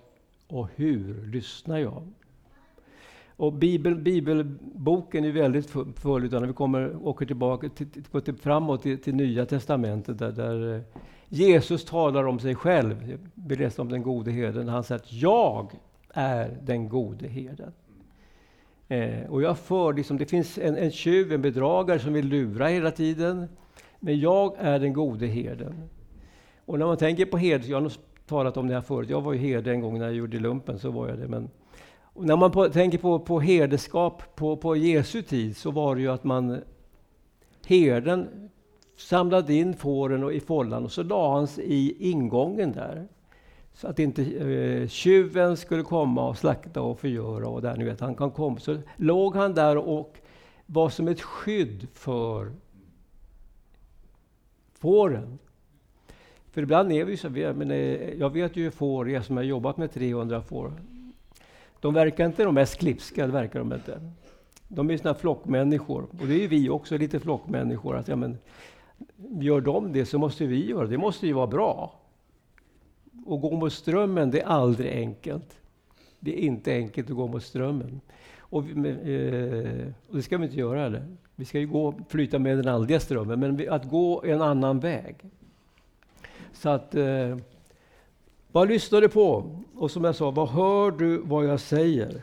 och 0.48 0.68
hur 0.74 1.26
lyssnar 1.26 1.78
jag? 1.78 2.02
Och 3.36 3.52
Bibel, 3.52 3.94
bibelboken 3.94 5.24
är 5.24 5.32
väldigt 5.32 5.70
full, 5.96 6.24
utan 6.24 6.40
när 6.40 6.48
vi 6.48 6.54
kommer, 6.54 7.06
åker 7.06 7.26
tillbaka 7.26 7.68
till, 7.68 8.04
till, 8.24 8.34
framåt 8.34 8.82
till, 8.82 9.02
till 9.02 9.14
Nya 9.14 9.46
Testamentet, 9.46 10.18
där, 10.18 10.32
där, 10.32 10.74
eh, 10.74 10.82
Jesus 11.28 11.84
talar 11.84 12.24
om 12.24 12.38
sig 12.38 12.54
själv. 12.54 13.18
Vi 13.34 13.56
läste 13.56 13.82
om 13.82 13.88
den 13.88 14.02
gode 14.02 14.30
herden. 14.30 14.68
Han 14.68 14.84
säger 14.84 15.00
att 15.00 15.12
jag 15.12 15.72
är 16.14 16.58
den 16.62 16.88
gode 16.88 17.28
herden. 17.28 17.72
Eh, 18.88 19.30
och 19.30 19.42
jag 19.42 19.58
för, 19.58 19.92
liksom, 19.92 20.18
det 20.18 20.26
finns 20.26 20.58
en, 20.58 20.76
en 20.76 20.90
tjuv, 20.90 21.32
en 21.32 21.42
bedragare 21.42 21.98
som 21.98 22.12
vill 22.12 22.28
lura 22.28 22.66
hela 22.66 22.90
tiden. 22.90 23.48
Men 24.00 24.20
jag 24.20 24.54
är 24.58 24.78
den 24.78 24.92
gode 24.92 25.26
herden. 25.26 25.74
Och 26.64 26.78
när 26.78 26.86
man 26.86 26.96
tänker 26.96 27.26
på 27.26 27.36
herde, 27.36 27.66
jag 27.66 27.76
har 27.76 27.82
nog 27.82 27.92
talat 28.26 28.56
om 28.56 28.68
det 28.68 28.74
här 28.74 28.80
förut, 28.80 29.10
jag 29.10 29.20
var 29.20 29.32
ju 29.32 29.38
herde 29.38 29.70
en 29.70 29.80
gång 29.80 29.98
när 29.98 30.04
jag 30.06 30.14
gjorde 30.14 30.38
lumpen, 30.38 30.78
så 30.78 30.90
var 30.90 31.08
jag 31.08 31.18
det. 31.18 31.28
Men 31.28 31.50
när 32.14 32.36
man 32.36 32.50
på, 32.50 32.68
tänker 32.68 32.98
på, 32.98 33.18
på 33.18 33.40
herdeskap 33.40 34.36
på, 34.36 34.56
på 34.56 34.76
Jesu 34.76 35.22
tid 35.22 35.56
så 35.56 35.70
var 35.70 35.94
det 35.94 36.00
ju 36.00 36.08
att 36.08 36.24
man 36.24 36.60
herden 37.66 38.50
samlade 38.96 39.54
in 39.54 39.74
fåren 39.74 40.24
och 40.24 40.32
i 40.32 40.40
follan 40.40 40.84
och 40.84 40.92
så 40.92 41.02
la 41.02 41.34
han 41.34 41.46
sig 41.46 41.64
i 41.64 42.10
ingången 42.10 42.72
där. 42.72 43.08
Så 43.74 43.88
att 43.88 43.98
inte 43.98 44.22
eh, 44.22 44.88
tjuven 44.88 45.56
skulle 45.56 45.82
komma 45.82 46.28
och 46.28 46.38
slakta 46.38 46.82
och 46.82 47.00
förgöra 47.00 47.48
och 47.48 47.62
där, 47.62 47.76
ni 47.76 47.84
vet, 47.84 48.00
han 48.00 48.14
kan 48.14 48.30
komma. 48.30 48.58
Så 48.58 48.78
låg 48.96 49.36
han 49.36 49.54
där 49.54 49.76
och 49.76 50.18
var 50.66 50.88
som 50.88 51.08
ett 51.08 51.20
skydd 51.20 51.88
för 51.94 52.52
fåren. 54.74 55.38
För 56.50 56.62
ibland 56.62 56.92
är 56.92 57.04
vi 57.04 57.16
så, 57.16 57.30
men 57.30 57.70
eh, 57.70 58.14
jag 58.14 58.30
vet 58.30 58.56
ju 58.56 58.70
får, 58.70 59.10
jag 59.10 59.24
som 59.24 59.36
har 59.36 59.44
jobbat 59.44 59.76
med 59.76 59.92
300 59.92 60.42
får, 60.42 60.72
de 61.80 61.94
verkar 61.94 62.26
inte 62.26 62.44
de 62.44 62.54
mest 62.54 62.78
klipska, 62.78 63.26
det 63.26 63.32
verkar 63.32 63.58
de 63.58 63.72
inte. 63.72 64.00
De 64.68 64.90
är 64.90 64.96
såna 64.96 65.14
flockmänniskor, 65.14 66.02
och 66.02 66.26
det 66.26 66.34
är 66.34 66.38
ju 66.38 66.46
vi 66.46 66.68
också, 66.68 66.98
lite 66.98 67.20
flockmänniskor. 67.20 67.96
Att, 67.96 68.08
ja, 68.08 68.16
men, 68.16 68.38
gör 69.16 69.60
de 69.60 69.92
det 69.92 70.06
så 70.06 70.18
måste 70.18 70.46
vi 70.46 70.70
göra 70.70 70.84
det, 70.84 70.90
det 70.90 70.98
måste 70.98 71.26
ju 71.26 71.32
vara 71.32 71.46
bra. 71.46 72.03
Att 73.18 73.40
gå 73.40 73.50
mot 73.56 73.72
strömmen, 73.72 74.30
det 74.30 74.40
är 74.40 74.46
aldrig 74.46 74.92
enkelt. 74.92 75.58
Det 76.20 76.38
är 76.38 76.46
inte 76.46 76.72
enkelt 76.72 77.10
att 77.10 77.16
gå 77.16 77.26
mot 77.26 77.42
strömmen. 77.42 78.00
Och, 78.38 78.64
eh, 78.68 79.86
och 80.08 80.16
det 80.16 80.22
ska 80.22 80.38
vi 80.38 80.44
inte 80.44 80.56
göra 80.56 80.80
heller. 80.80 81.06
Vi 81.36 81.44
ska 81.44 81.58
ju 81.58 81.66
gå, 81.66 81.94
flyta 82.08 82.38
med 82.38 82.56
den 82.56 82.68
andliga 82.68 83.00
strömmen, 83.00 83.40
men 83.40 83.68
att 83.70 83.90
gå 83.90 84.22
en 84.24 84.42
annan 84.42 84.80
väg. 84.80 85.16
Så 86.52 86.68
att, 86.68 86.94
eh, 86.94 87.36
vad 88.52 88.68
lyssnar 88.68 89.00
du 89.00 89.08
på? 89.08 89.56
Och 89.74 89.90
som 89.90 90.04
jag 90.04 90.14
sa, 90.14 90.30
vad 90.30 90.48
hör 90.48 90.90
du 90.90 91.18
vad 91.18 91.44
jag 91.44 91.60
säger? 91.60 92.22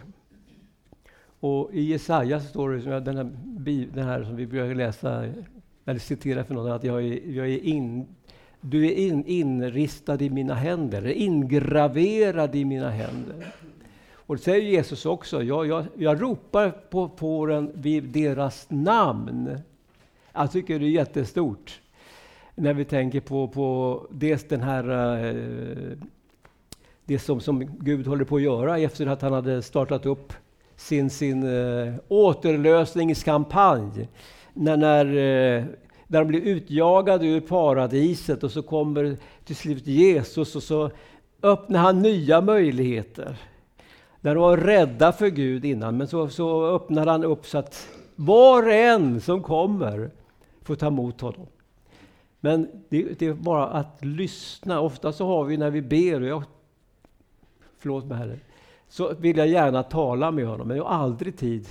Och 1.39 1.74
i 1.74 1.81
Jesaja 1.81 2.39
står 2.39 2.69
det, 2.69 3.00
den 3.00 3.17
här, 3.17 3.31
den 3.93 4.05
här 4.05 4.24
som 4.24 4.36
vi 4.36 4.48
brukar 4.48 4.75
läsa, 4.75 5.25
eller 5.86 6.00
citera 6.00 6.43
för 6.43 6.53
någon, 6.53 6.71
att 6.71 6.83
jag 6.83 7.03
är, 7.03 7.29
jag 7.31 7.48
är 7.48 7.63
in, 7.63 8.07
du 8.62 8.86
är 8.86 8.94
in, 8.94 9.25
inristad 9.25 10.22
i 10.22 10.30
mina 10.30 10.53
händer, 10.53 11.08
ingraverad 11.08 12.56
i 12.56 12.65
mina 12.65 12.89
händer. 12.89 13.53
Och 14.13 14.36
det 14.36 14.41
säger 14.41 14.62
Jesus 14.62 15.06
också, 15.06 15.44
jag, 15.44 15.68
jag, 15.68 15.86
jag 15.98 16.22
ropar 16.22 16.70
på, 16.70 17.12
fåren 17.18 17.72
vid 17.74 18.03
deras 18.03 18.65
namn. 18.70 19.58
Jag 20.34 20.51
tycker 20.51 20.80
det 20.80 20.86
är 20.86 20.89
jättestort 20.89 21.82
när 22.56 22.74
vi 22.74 22.86
tänker 22.86 23.20
på, 23.20 23.48
på 23.48 24.08
dels 24.12 24.48
den 24.48 24.62
här 24.62 25.15
eh, 25.25 25.98
det 27.06 27.20
som, 27.20 27.39
som 27.39 27.77
Gud 27.80 28.08
håller 28.08 28.25
på 28.25 28.36
att 28.36 28.41
göra 28.41 28.77
efter 28.77 29.08
att 29.08 29.22
han 29.22 29.34
hade 29.34 29.62
startat 29.62 30.06
upp 30.06 30.34
sin, 30.75 31.10
sin 31.10 31.44
eh, 31.44 31.94
återlösningskampanj. 32.08 34.08
När, 34.53 34.77
när 34.77 35.15
eh, 35.15 35.63
där 36.12 36.20
de 36.20 36.27
blir 36.27 36.41
utjagade 36.41 37.27
ur 37.27 37.39
paradiset 37.39 38.44
och 38.44 38.51
så 38.51 38.62
kommer 38.62 39.18
till 39.46 39.56
slut 39.56 39.88
Jesus 39.88 40.56
och 40.56 40.63
så 40.63 40.91
öppnar 41.44 41.80
han 41.80 42.01
nya 42.01 42.41
möjligheter. 42.41 43.38
Där 44.22 44.36
de 44.36 44.41
var 44.41 44.58
rädda 44.58 45.12
för 45.12 45.27
Gud 45.27 45.65
innan, 45.65 45.98
men 45.98 46.08
så, 46.08 46.30
så 46.30 46.65
öppnar 46.65 47.06
han 47.06 47.24
upp 47.24 47.46
så 47.46 47.58
att 47.58 47.88
var 48.15 48.63
och 48.63 48.74
en 48.74 49.22
som 49.22 49.44
kommer 49.44 50.12
får 50.62 50.75
ta 50.75 50.88
emot 50.88 51.22
honom. 51.22 51.48
Men 52.39 52.68
det, 52.89 53.20
det, 53.20 53.25
är 53.25 53.34
bara 53.34 53.68
att 53.68 54.06
lyssna. 54.06 54.80
Ofta 54.80 55.12
så 55.12 55.27
har 55.27 55.44
vi 55.44 55.58
när 55.58 55.72
vi 55.72 55.82
ber, 55.82 56.22
och 56.22 56.27
jag, 56.27 56.44
förlåt 57.80 58.06
mig 58.06 58.18
Herre, 58.18 58.39
så 58.89 59.13
vill 59.13 59.38
jag 59.38 59.48
gärna 59.48 59.84
tala 59.84 60.32
med 60.32 60.48
honom, 60.48 60.68
men 60.68 60.77
jag 60.77 60.84
har 60.84 60.96
aldrig 60.96 61.38
tid. 61.38 61.68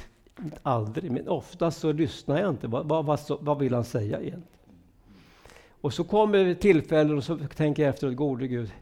Aldrig, 0.63 1.11
men 1.11 1.29
oftast 1.29 1.81
så 1.81 1.93
lyssnar 1.93 2.41
jag 2.41 2.51
inte. 2.51 2.69
Vad, 2.69 2.89
vad, 2.89 3.07
vad, 3.07 3.21
vad 3.41 3.59
vill 3.59 3.75
han 3.75 3.85
säga 3.85 4.21
egentligen? 4.21 4.45
Och 5.81 5.95
så 5.95 6.05
kommer 6.05 6.55
tillfällen 6.55 7.17
och 7.17 7.25
så 7.25 7.39
tänker 7.57 7.83
jag 7.83 7.91
efteråt, 7.91 8.17
gode 8.17 8.49
Gud, 8.49 8.73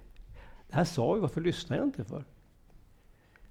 det 0.68 0.76
här 0.76 0.84
sa 0.84 1.12
vi, 1.12 1.20
varför 1.20 1.40
lyssnar 1.40 1.76
jag 1.76 1.86
inte 1.86 2.04
för? 2.04 2.24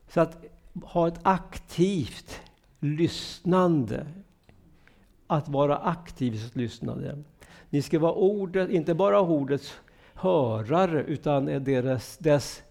Så 0.10 0.22
att 0.22 0.46
ha 0.84 1.08
ett 1.08 1.20
aktivt 1.24 2.42
lyssnande. 2.80 4.08
Att 5.28 5.50
vara 5.50 5.78
aktiv 5.78 6.34
i 6.34 6.38
sitt 6.38 6.56
lyssnande. 6.56 7.24
Ni 7.70 7.82
ska 7.82 8.00
vara 8.00 8.14
ordet, 8.14 8.70
inte 8.70 8.94
bara 8.94 9.22
ordets 9.22 9.74
hörare, 10.14 11.04
utan 11.04 11.46
deras, 11.46 12.18
dess 12.18 12.64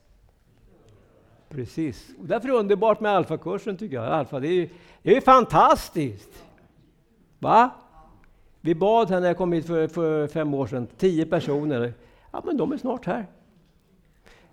Precis. 1.48 2.14
Och 2.20 2.26
därför 2.26 2.48
är 2.48 2.52
det 2.52 2.58
underbart 2.58 3.00
med 3.00 3.12
alfakursen 3.12 3.76
tycker 3.76 3.96
jag. 3.96 4.06
Alfa, 4.06 4.40
det 4.40 4.48
är 4.48 4.52
ju 4.52 4.68
det 5.02 5.16
är 5.16 5.20
fantastiskt! 5.20 6.44
Va? 7.38 7.70
Vi 8.60 8.74
bad 8.74 9.10
här 9.10 9.20
när 9.20 9.26
jag 9.26 9.36
kom 9.36 9.52
hit 9.52 9.66
för, 9.66 9.88
för 9.88 10.26
fem 10.26 10.54
år 10.54 10.66
sedan, 10.66 10.86
tio 10.96 11.26
personer. 11.26 11.94
Ja, 12.32 12.42
men 12.46 12.56
de 12.56 12.72
är 12.72 12.76
snart 12.76 13.06
här. 13.06 13.26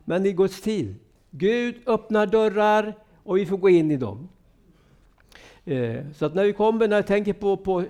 Men 0.06 0.26
i 0.26 0.34
Guds 0.34 0.62
tid. 0.62 0.96
Gud 1.32 1.76
öppnar 1.86 2.26
dörrar 2.26 2.94
och 3.24 3.38
vi 3.38 3.46
får 3.46 3.58
gå 3.58 3.70
in 3.70 3.92
i 3.92 3.98
dem. 3.98 4.30
Eh, 5.66 6.00
så 6.16 6.26
att 6.26 6.36
när 6.36 6.44
vi 6.44 6.54
kommer, 6.54 6.88
när 6.88 6.96
jag 6.96 7.08
tänker 7.08 7.34
på, 7.34 7.58
på 7.58 7.82
eh, 7.82 7.88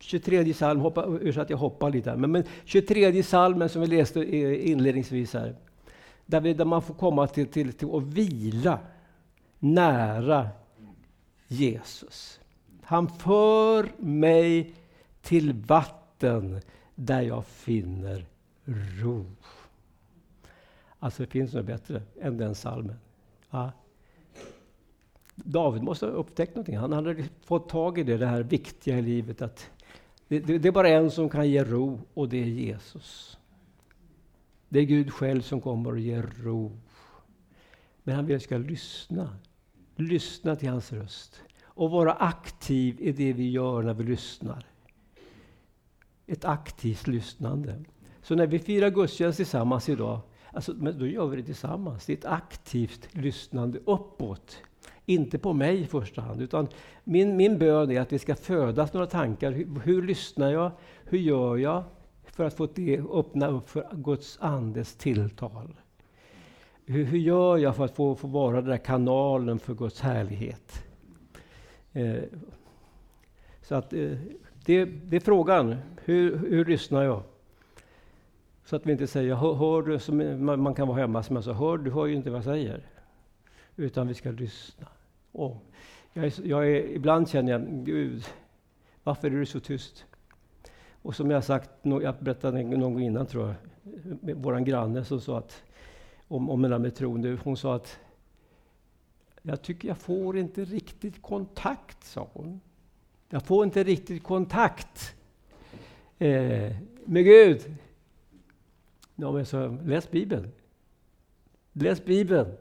23 0.00 0.52
psalm, 0.52 0.80
hoppa, 0.80 1.06
ursäkta 1.20 1.52
jag 1.52 1.58
hoppar 1.58 1.90
lite 1.90 2.10
här, 2.10 2.16
men, 2.16 2.32
men 2.32 2.44
23 2.64 3.22
psalmen 3.22 3.68
som 3.68 3.80
vi 3.80 3.86
läste 3.86 4.20
eh, 4.22 4.70
inledningsvis 4.70 5.34
här. 5.34 5.56
Där, 6.30 6.40
vi, 6.40 6.54
där 6.54 6.64
man 6.64 6.82
får 6.82 6.94
komma 6.94 7.26
till, 7.26 7.46
till, 7.46 7.72
till 7.72 7.88
och 7.88 8.16
vila 8.16 8.78
nära 9.58 10.48
Jesus. 11.46 12.40
Han 12.82 13.08
för 13.08 14.02
mig 14.02 14.74
till 15.22 15.52
vatten 15.52 16.60
där 16.94 17.20
jag 17.20 17.46
finner 17.46 18.26
ro. 19.00 19.26
Alltså 20.98 21.22
det 21.22 21.30
finns 21.30 21.52
något 21.52 21.66
bättre 21.66 22.02
än 22.20 22.36
den 22.36 22.54
salmen. 22.54 22.96
Ja. 23.50 23.72
David 25.34 25.82
måste 25.82 26.06
ha 26.06 26.12
upptäckt 26.12 26.54
någonting. 26.54 26.76
Han 26.76 26.92
hade 26.92 27.24
fått 27.44 27.68
tag 27.68 27.98
i 27.98 28.02
det, 28.02 28.16
det 28.16 28.26
här 28.26 28.42
viktiga 28.42 28.98
i 28.98 29.02
livet. 29.02 29.42
att 29.42 29.70
det, 30.28 30.40
det, 30.40 30.58
det, 30.58 30.68
är 30.68 30.72
bara 30.72 30.88
en 30.88 31.10
som 31.10 31.28
kan 31.28 31.48
ge 31.48 31.64
ro 31.64 32.00
och 32.14 32.28
det 32.28 32.42
är 32.42 32.46
Jesus. 32.46 33.39
Det 34.72 34.78
är 34.78 34.84
Gud 34.84 35.12
själv 35.12 35.40
som 35.40 35.60
kommer 35.60 35.92
och 35.92 36.00
ger 36.00 36.30
ro. 36.42 36.78
Men 38.02 38.16
han 38.16 38.26
vill 38.26 38.36
att 38.36 38.42
vi 38.42 38.44
ska 38.44 38.58
lyssna. 38.58 39.36
Lyssna 39.96 40.56
till 40.56 40.68
hans 40.68 40.92
röst. 40.92 41.42
Och 41.62 41.90
vara 41.90 42.12
aktiv 42.12 42.96
i 43.00 43.12
det 43.12 43.32
vi 43.32 43.50
gör 43.50 43.82
när 43.82 43.94
vi 43.94 44.04
lyssnar. 44.04 44.66
Ett 46.26 46.44
aktivt 46.44 47.06
lyssnande. 47.06 47.84
Så 48.22 48.34
när 48.34 48.46
vi 48.46 48.58
firar 48.58 48.90
gudstjänst 48.90 49.36
tillsammans 49.36 49.88
idag, 49.88 50.20
alltså, 50.52 50.74
men 50.76 50.98
då 50.98 51.06
gör 51.06 51.26
vi 51.26 51.36
det 51.36 51.42
tillsammans. 51.42 52.06
Det 52.06 52.12
är 52.12 52.16
ett 52.16 52.24
aktivt 52.24 53.08
lyssnande 53.14 53.78
uppåt. 53.78 54.56
Inte 55.06 55.38
på 55.38 55.52
mig 55.52 55.80
i 55.80 55.86
första 55.86 56.22
hand, 56.22 56.42
utan 56.42 56.68
min, 57.04 57.36
min 57.36 57.58
bön 57.58 57.90
är 57.90 58.00
att 58.00 58.08
det 58.08 58.18
ska 58.18 58.34
födas 58.34 58.92
några 58.92 59.06
tankar. 59.06 59.52
Hur, 59.52 59.80
hur 59.84 60.02
lyssnar 60.02 60.52
jag? 60.52 60.70
Hur 61.04 61.18
gör 61.18 61.56
jag? 61.56 61.84
För 62.40 62.46
att 62.46 62.54
få 62.54 62.68
det, 62.74 63.00
öppna 63.12 63.46
upp 63.46 63.70
för 63.70 63.88
Guds 63.92 64.38
andes 64.40 64.94
tilltal. 64.96 65.74
Hur, 66.86 67.04
hur 67.04 67.18
gör 67.18 67.58
jag 67.58 67.76
för 67.76 67.84
att 67.84 67.96
få, 67.96 68.14
få 68.14 68.26
vara 68.26 68.56
den 68.56 68.70
där 68.70 68.76
kanalen 68.76 69.58
för 69.58 69.74
Guds 69.74 70.00
härlighet? 70.00 70.84
Eh, 71.92 72.22
så 73.62 73.74
att 73.74 73.92
eh, 73.92 74.10
det, 74.64 74.84
det, 74.84 75.16
är 75.16 75.20
frågan. 75.20 75.76
Hur, 76.04 76.36
hur 76.36 76.64
lyssnar 76.64 77.02
jag? 77.02 77.22
Så 78.64 78.76
att 78.76 78.86
vi 78.86 78.92
inte 78.92 79.06
säger, 79.06 79.34
hör, 79.34 79.54
hör 79.54 79.82
du, 79.82 79.98
som 79.98 80.44
man 80.62 80.74
kan 80.74 80.88
vara 80.88 80.98
hemma 80.98 81.22
som 81.22 81.36
jag 81.36 81.44
sa, 81.44 81.52
hör 81.52 81.78
du 81.78 81.90
hör 81.90 82.06
ju 82.06 82.14
inte 82.14 82.30
vad 82.30 82.38
jag 82.38 82.44
säger. 82.44 82.86
Utan 83.76 84.08
vi 84.08 84.14
ska 84.14 84.30
lyssna. 84.30 84.86
Oh, 85.32 85.56
jag 86.12 86.24
är, 86.24 86.32
jag 86.44 86.68
är, 86.68 86.90
ibland 86.90 87.28
känner 87.28 87.52
jag, 87.52 87.62
Gud, 87.68 88.24
varför 89.02 89.26
är 89.28 89.30
du 89.30 89.46
så 89.46 89.60
tyst? 89.60 90.06
Och 91.02 91.16
som 91.16 91.30
jag 91.30 91.44
sagt, 91.44 91.70
jag 91.82 92.14
berättade 92.20 92.62
någon 92.62 92.80
gång 92.80 93.02
innan 93.02 93.26
tror 93.26 93.46
jag, 93.46 93.54
vår 94.34 94.58
granne 94.58 95.04
som 95.04 95.20
sa 95.20 95.38
att, 95.38 95.62
om, 96.28 96.50
om 96.50 96.62
det 96.62 96.68
där 96.68 96.78
med 96.78 96.94
tron, 96.94 97.38
hon 97.44 97.56
sa 97.56 97.74
att 97.74 97.98
jag 99.42 99.62
tycker 99.62 99.88
jag 99.88 99.98
får 99.98 100.38
inte 100.38 100.64
riktigt 100.64 101.22
kontakt, 101.22 102.04
sa 102.04 102.28
hon. 102.32 102.60
Jag 103.28 103.42
får 103.42 103.64
inte 103.64 103.84
riktigt 103.84 104.22
kontakt 104.22 105.14
eh, 106.18 106.76
med 107.04 107.24
Gud. 107.24 107.76
Ja, 109.16 109.32
men 109.32 109.46
så, 109.46 109.78
läs 109.84 110.10
Bibeln. 110.10 110.52
Läs 111.72 112.04
Bibeln. 112.04 112.52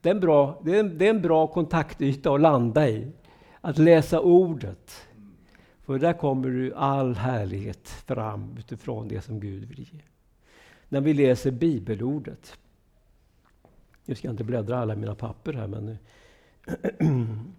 Det 0.00 0.08
är, 0.08 0.14
en 0.14 0.20
bra, 0.20 0.60
det, 0.64 0.76
är 0.76 0.80
en, 0.80 0.98
det 0.98 1.06
är 1.06 1.10
en 1.10 1.22
bra 1.22 1.46
kontaktyta 1.46 2.34
att 2.34 2.40
landa 2.40 2.88
i. 2.88 3.10
Att 3.60 3.78
läsa 3.78 4.20
ordet. 4.20 5.07
För 5.88 5.98
där 5.98 6.12
kommer 6.12 6.48
du 6.48 6.74
all 6.74 7.14
härlighet 7.14 7.88
fram 7.88 8.56
utifrån 8.58 9.08
det 9.08 9.20
som 9.20 9.40
Gud 9.40 9.64
vill 9.64 9.80
ge. 9.80 10.00
När 10.88 11.00
vi 11.00 11.14
läser 11.14 11.50
bibelordet. 11.50 12.58
Nu 14.04 14.14
ska 14.14 14.28
jag 14.28 14.32
inte 14.32 14.44
bläddra 14.44 14.78
alla 14.78 14.96
mina 14.96 15.14
papper 15.14 15.52
här 15.52 15.66
men 15.66 15.98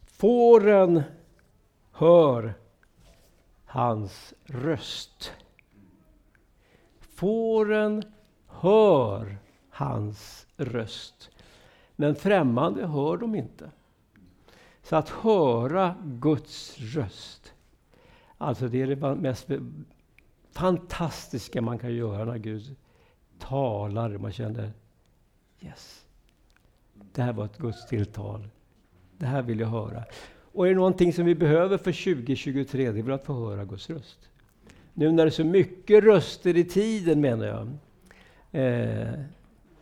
Fåren 0.00 1.02
hör 1.92 2.54
hans 3.64 4.34
röst. 4.44 5.32
Fåren 7.00 8.02
hör 8.46 9.38
hans 9.70 10.46
röst. 10.56 11.30
Men 11.96 12.14
främmande 12.14 12.86
hör 12.86 13.16
de 13.16 13.34
inte. 13.34 13.70
Så 14.82 14.96
att 14.96 15.08
höra 15.08 15.94
Guds 16.04 16.78
röst, 16.78 17.41
alltså 18.42 18.68
det 18.68 18.82
är 18.82 18.86
det 18.86 19.14
mest 19.14 19.48
fantastiska 20.52 21.62
man 21.62 21.78
kan 21.78 21.94
göra 21.94 22.24
när 22.24 22.38
Gud 22.38 22.76
talar. 23.38 24.18
Man 24.18 24.32
känner 24.32 24.72
yes, 25.60 26.04
det 27.12 27.22
här 27.22 27.32
var 27.32 27.44
ett 27.44 27.58
Guds 27.58 27.86
tilltal. 27.86 28.48
Det 29.18 29.26
här 29.26 29.42
vill 29.42 29.60
jag 29.60 29.68
höra. 29.68 30.04
Och 30.52 30.66
är 30.66 30.70
det 30.70 30.76
någonting 30.76 31.12
som 31.12 31.24
vi 31.24 31.34
behöver 31.34 31.78
för 31.78 32.14
2023, 32.14 32.90
det 32.90 32.98
är 32.98 33.02
väl 33.02 33.14
att 33.14 33.24
få 33.24 33.50
höra 33.50 33.64
Guds 33.64 33.90
röst. 33.90 34.18
Nu 34.94 35.12
när 35.12 35.24
det 35.24 35.28
är 35.28 35.30
så 35.30 35.44
mycket 35.44 36.04
röster 36.04 36.56
i 36.56 36.64
tiden 36.64 37.20
menar 37.20 37.46
jag. 37.46 37.68
Eh, 38.62 39.20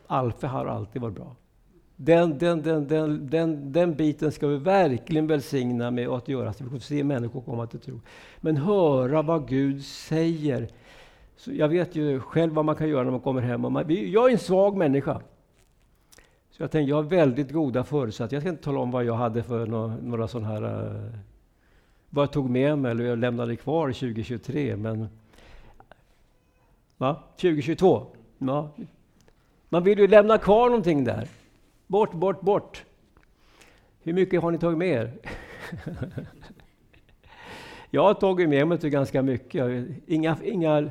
Alfa 0.07 0.49
har 0.49 0.67
alltid 0.67 1.03
varit 1.03 1.15
bra. 1.15 1.37
Den, 2.03 2.39
den, 2.39 2.63
den, 2.63 2.89
den, 2.89 3.31
den, 3.31 3.73
den 3.73 3.95
biten 3.95 4.33
ska 4.33 4.47
vi 4.47 4.57
verkligen 4.57 5.27
välsigna 5.27 5.91
med 5.91 6.09
att 6.09 6.29
göra 6.29 6.53
så 6.53 6.65
vi 6.65 6.71
får 6.71 6.79
se 6.79 7.05
människor 7.05 7.41
komma 7.41 7.67
till 7.67 7.81
tro. 7.81 8.01
Men 8.41 8.57
höra 8.57 9.23
vad 9.23 9.49
Gud 9.49 9.85
säger. 9.85 10.69
Så 11.37 11.53
jag 11.53 11.69
vet 11.69 11.97
ju 11.97 12.21
själv 12.21 12.53
vad 12.53 12.65
man 12.65 12.77
kan 12.77 12.89
göra 12.89 13.05
när 13.05 13.11
man 13.11 13.21
kommer 13.21 13.43
hem. 13.43 13.61
Man, 13.61 13.85
jag 13.89 14.29
är 14.29 14.33
en 14.33 14.39
svag 14.39 14.77
människa. 14.77 15.21
Så 16.51 16.63
jag 16.63 16.71
tänkte, 16.71 16.91
jag 16.91 16.97
har 16.97 17.03
väldigt 17.03 17.53
goda 17.53 17.85
förutsättningar. 17.85 18.37
Jag 18.37 18.43
ska 18.43 18.51
inte 18.51 18.65
tala 18.65 18.81
om 18.81 18.91
vad 18.91 19.05
jag 19.05 19.15
hade 19.15 19.43
för 19.43 19.67
några, 19.67 19.97
några 20.03 20.29
sådana 20.29 20.49
här... 20.49 20.63
Eh, 20.63 21.13
vad 22.11 22.23
jag 22.23 22.33
tog 22.33 22.51
med 22.51 22.79
mig 22.79 22.91
eller 22.91 23.05
jag 23.05 23.19
lämnade 23.19 23.57
kvar 23.57 23.89
2023. 23.89 24.77
Men... 24.77 25.09
Va? 26.97 27.23
2022? 27.41 28.07
Ja. 28.39 28.71
Man 29.69 29.85
vill 29.85 29.99
ju 29.99 30.09
lämna 30.09 30.39
kvar 30.39 30.69
någonting 30.69 31.05
där. 31.05 31.29
Bort, 31.91 32.13
bort, 32.13 32.41
bort. 32.41 32.85
Hur 34.03 34.13
mycket 34.13 34.43
har 34.43 34.51
ni 34.51 34.59
tagit 34.59 34.79
med 34.79 34.89
er? 34.89 35.11
jag 37.91 38.03
har 38.03 38.15
tagit 38.15 38.49
med 38.49 38.69
mig 38.69 38.79
ganska 38.79 39.23
mycket. 39.23 39.87
Inga, 40.07 40.37
inga 40.45 40.91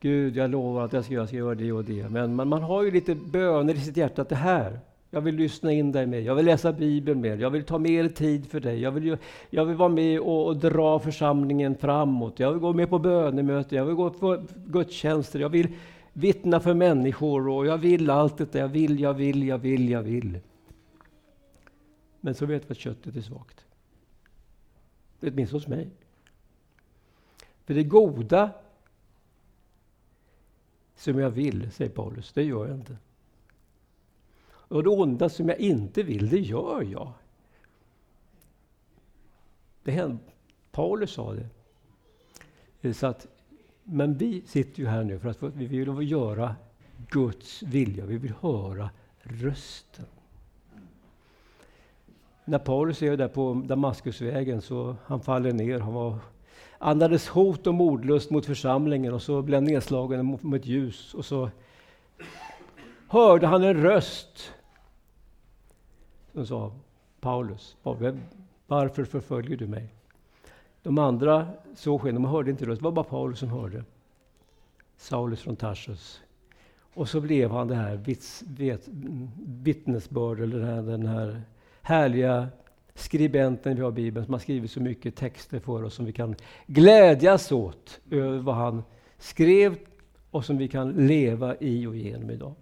Gud, 0.00 0.36
jag 0.36 0.50
lovar 0.50 0.84
att 0.84 0.92
jag 0.92 1.04
ska, 1.04 1.14
jag 1.14 1.28
ska 1.28 1.36
göra 1.36 1.54
det 1.54 1.72
och 1.72 1.84
det. 1.84 2.08
Men 2.08 2.34
man, 2.34 2.48
man 2.48 2.62
har 2.62 2.82
ju 2.82 2.90
lite 2.90 3.14
böner 3.14 3.74
i 3.74 3.80
sitt 3.80 3.96
hjärta. 3.96 4.22
Att 4.22 4.28
det 4.28 4.36
här, 4.36 4.80
jag 5.10 5.20
vill 5.20 5.36
lyssna 5.36 5.72
in 5.72 5.92
dig 5.92 6.06
mer. 6.06 6.20
Jag 6.20 6.34
vill 6.34 6.46
läsa 6.46 6.72
Bibeln 6.72 7.20
mer. 7.20 7.36
Jag 7.36 7.50
vill 7.50 7.64
ta 7.64 7.78
mer 7.78 8.08
tid 8.08 8.46
för 8.46 8.60
dig. 8.60 8.80
Jag 8.80 8.90
vill, 8.90 9.16
jag 9.50 9.64
vill 9.64 9.76
vara 9.76 9.88
med 9.88 10.20
och, 10.20 10.46
och 10.46 10.56
dra 10.56 10.98
församlingen 10.98 11.76
framåt. 11.76 12.40
Jag 12.40 12.50
vill 12.50 12.60
gå 12.60 12.72
med 12.72 12.90
på 12.90 12.98
bönemöten. 12.98 13.78
Jag 13.78 13.84
vill 13.84 13.94
gå 13.94 14.10
på 14.10 14.42
gudstjänster. 14.66 15.40
Jag 15.40 15.48
vill 15.48 15.68
vittna 16.12 16.60
för 16.60 16.74
människor 16.74 17.48
och 17.48 17.66
jag 17.66 17.78
vill 17.78 18.10
allt 18.10 18.38
detta. 18.38 18.58
Jag 18.58 18.68
vill, 18.68 19.00
jag 19.00 19.14
vill, 19.14 19.46
jag 19.46 19.58
vill, 19.58 19.88
jag 19.88 20.02
vill. 20.02 20.40
Men 22.20 22.34
så 22.34 22.46
vet 22.46 22.70
vi 22.70 22.72
att 22.72 22.78
köttet 22.78 23.16
är 23.16 23.20
svagt. 23.20 23.66
Åtminstone 25.20 25.60
hos 25.60 25.66
mig. 25.66 25.90
För 27.64 27.74
det 27.74 27.84
goda 27.84 28.50
som 30.96 31.18
jag 31.18 31.30
vill, 31.30 31.70
säger 31.72 31.90
Paulus, 31.90 32.32
det 32.32 32.42
gör 32.42 32.66
jag 32.66 32.76
inte. 32.76 32.96
Och 34.44 34.82
det 34.82 34.90
onda 34.90 35.28
som 35.28 35.48
jag 35.48 35.58
inte 35.58 36.02
vill, 36.02 36.28
det 36.28 36.40
gör 36.40 36.82
jag. 36.82 37.12
Det 39.82 39.90
hände, 39.90 40.22
Paulus 40.70 41.10
sa 41.10 41.34
det. 41.34 41.48
Eh, 42.80 42.92
så 42.92 43.06
att, 43.06 43.26
men 43.84 44.14
vi 44.14 44.42
sitter 44.46 44.80
ju 44.80 44.86
här 44.88 45.04
nu 45.04 45.18
för 45.18 45.28
att 45.28 45.42
vi 45.42 45.66
vill 45.66 46.10
göra 46.10 46.56
Guds 47.10 47.62
vilja. 47.62 48.04
Vi 48.04 48.18
vill 48.18 48.34
höra 48.40 48.90
rösten. 49.22 50.04
När 52.44 52.58
Paulus 52.58 53.02
är 53.02 53.16
där 53.16 53.28
på 53.28 53.62
Damaskusvägen 53.66 54.62
så 54.62 54.96
han 55.04 55.20
faller 55.20 55.52
ner. 55.52 55.78
Han 55.78 55.94
var, 55.94 56.18
andades 56.78 57.28
hot 57.28 57.66
och 57.66 57.74
mordlust 57.74 58.30
mot 58.30 58.46
församlingen 58.46 59.14
och 59.14 59.22
så 59.22 59.42
blev 59.42 59.56
han 59.56 59.64
nedslagen 59.64 60.26
mot 60.26 60.54
ett 60.54 60.66
ljus. 60.66 61.14
Och 61.14 61.24
så 61.24 61.50
hörde 63.08 63.46
han 63.46 63.62
en 63.62 63.82
röst 63.82 64.52
som 66.32 66.46
sa 66.46 66.72
Paulus, 67.20 67.76
varför 68.66 69.04
förföljer 69.04 69.56
du 69.56 69.66
mig? 69.66 69.94
De 70.82 70.98
andra 70.98 71.48
såg 71.74 72.00
sken, 72.00 72.14
de 72.14 72.24
hörde 72.24 72.50
inte 72.50 72.64
rösten, 72.64 72.82
det 72.82 72.84
var 72.84 72.92
bara 72.92 73.04
Paulus 73.04 73.38
som 73.38 73.48
hörde. 73.48 73.84
Saulus 74.96 75.40
från 75.40 75.56
Tarsus. 75.56 76.22
Och 76.94 77.08
så 77.08 77.20
blev 77.20 77.50
han 77.50 77.68
det 77.68 77.74
här 77.74 77.96
vits, 77.96 78.44
vet, 78.46 78.88
vittnesbörd, 79.46 80.40
eller 80.40 80.58
den 80.58 80.68
här, 80.68 80.82
den 80.82 81.06
här 81.06 81.42
härliga 81.82 82.48
skribenten 82.94 83.76
vi 83.76 83.82
har 83.82 83.90
i 83.90 83.92
Bibeln, 83.92 84.26
som 84.26 84.34
har 84.34 84.38
skrivit 84.38 84.70
så 84.70 84.80
mycket 84.80 85.16
texter 85.16 85.60
för 85.60 85.82
oss 85.82 85.94
som 85.94 86.04
vi 86.04 86.12
kan 86.12 86.34
glädjas 86.66 87.52
åt 87.52 88.00
över 88.10 88.38
vad 88.38 88.54
han 88.54 88.82
skrev 89.18 89.76
och 90.30 90.44
som 90.44 90.58
vi 90.58 90.68
kan 90.68 90.90
leva 90.90 91.56
i 91.60 91.86
och 91.86 91.96
genom 91.96 92.30
idag. 92.30 92.54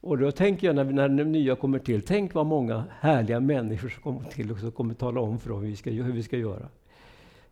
Och 0.00 0.18
då 0.18 0.32
tänker 0.32 0.66
jag 0.66 0.76
när, 0.76 0.84
när 0.84 1.08
de 1.08 1.24
nya 1.24 1.56
kommer 1.56 1.78
till, 1.78 2.02
tänk 2.02 2.34
vad 2.34 2.46
många 2.46 2.84
härliga 3.00 3.40
människor 3.40 3.88
som 3.88 4.02
kommer 4.02 4.30
till 4.30 4.52
och 4.52 4.58
som 4.58 4.72
kommer 4.72 4.94
tala 4.94 5.20
om 5.20 5.38
för 5.38 5.50
oss 5.50 5.62
hur 5.62 5.68
vi 5.68 5.76
ska, 5.76 5.90
hur 5.90 6.12
vi 6.12 6.22
ska 6.22 6.36
göra. 6.36 6.68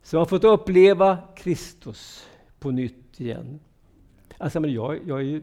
Som 0.03 0.19
har 0.19 0.27
fått 0.27 0.45
uppleva 0.45 1.19
Kristus 1.37 2.29
på 2.59 2.71
nytt 2.71 3.21
igen. 3.21 3.61
Alltså, 4.39 4.61
men 4.61 4.73
jag, 4.73 5.09
jag 5.09 5.19
är 5.19 5.25
ju 5.25 5.43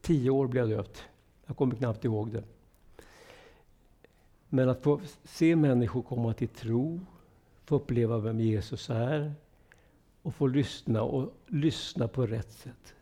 tio 0.00 0.30
år 0.30 0.46
blev 0.46 0.70
jag 0.70 0.78
döpt. 0.78 1.04
Jag 1.46 1.56
kommer 1.56 1.76
knappt 1.76 2.04
ihåg 2.04 2.32
det. 2.32 2.44
Men 4.48 4.68
att 4.68 4.82
få 4.82 5.00
se 5.24 5.56
människor 5.56 6.02
komma 6.02 6.32
till 6.32 6.48
tro, 6.48 7.00
få 7.64 7.76
uppleva 7.76 8.18
vem 8.18 8.40
Jesus 8.40 8.90
är 8.90 9.34
och 10.22 10.34
få 10.34 10.46
lyssna 10.46 11.02
och 11.02 11.34
lyssna 11.46 12.08
på 12.08 12.26
rätt 12.26 12.52
sätt. 12.52 12.94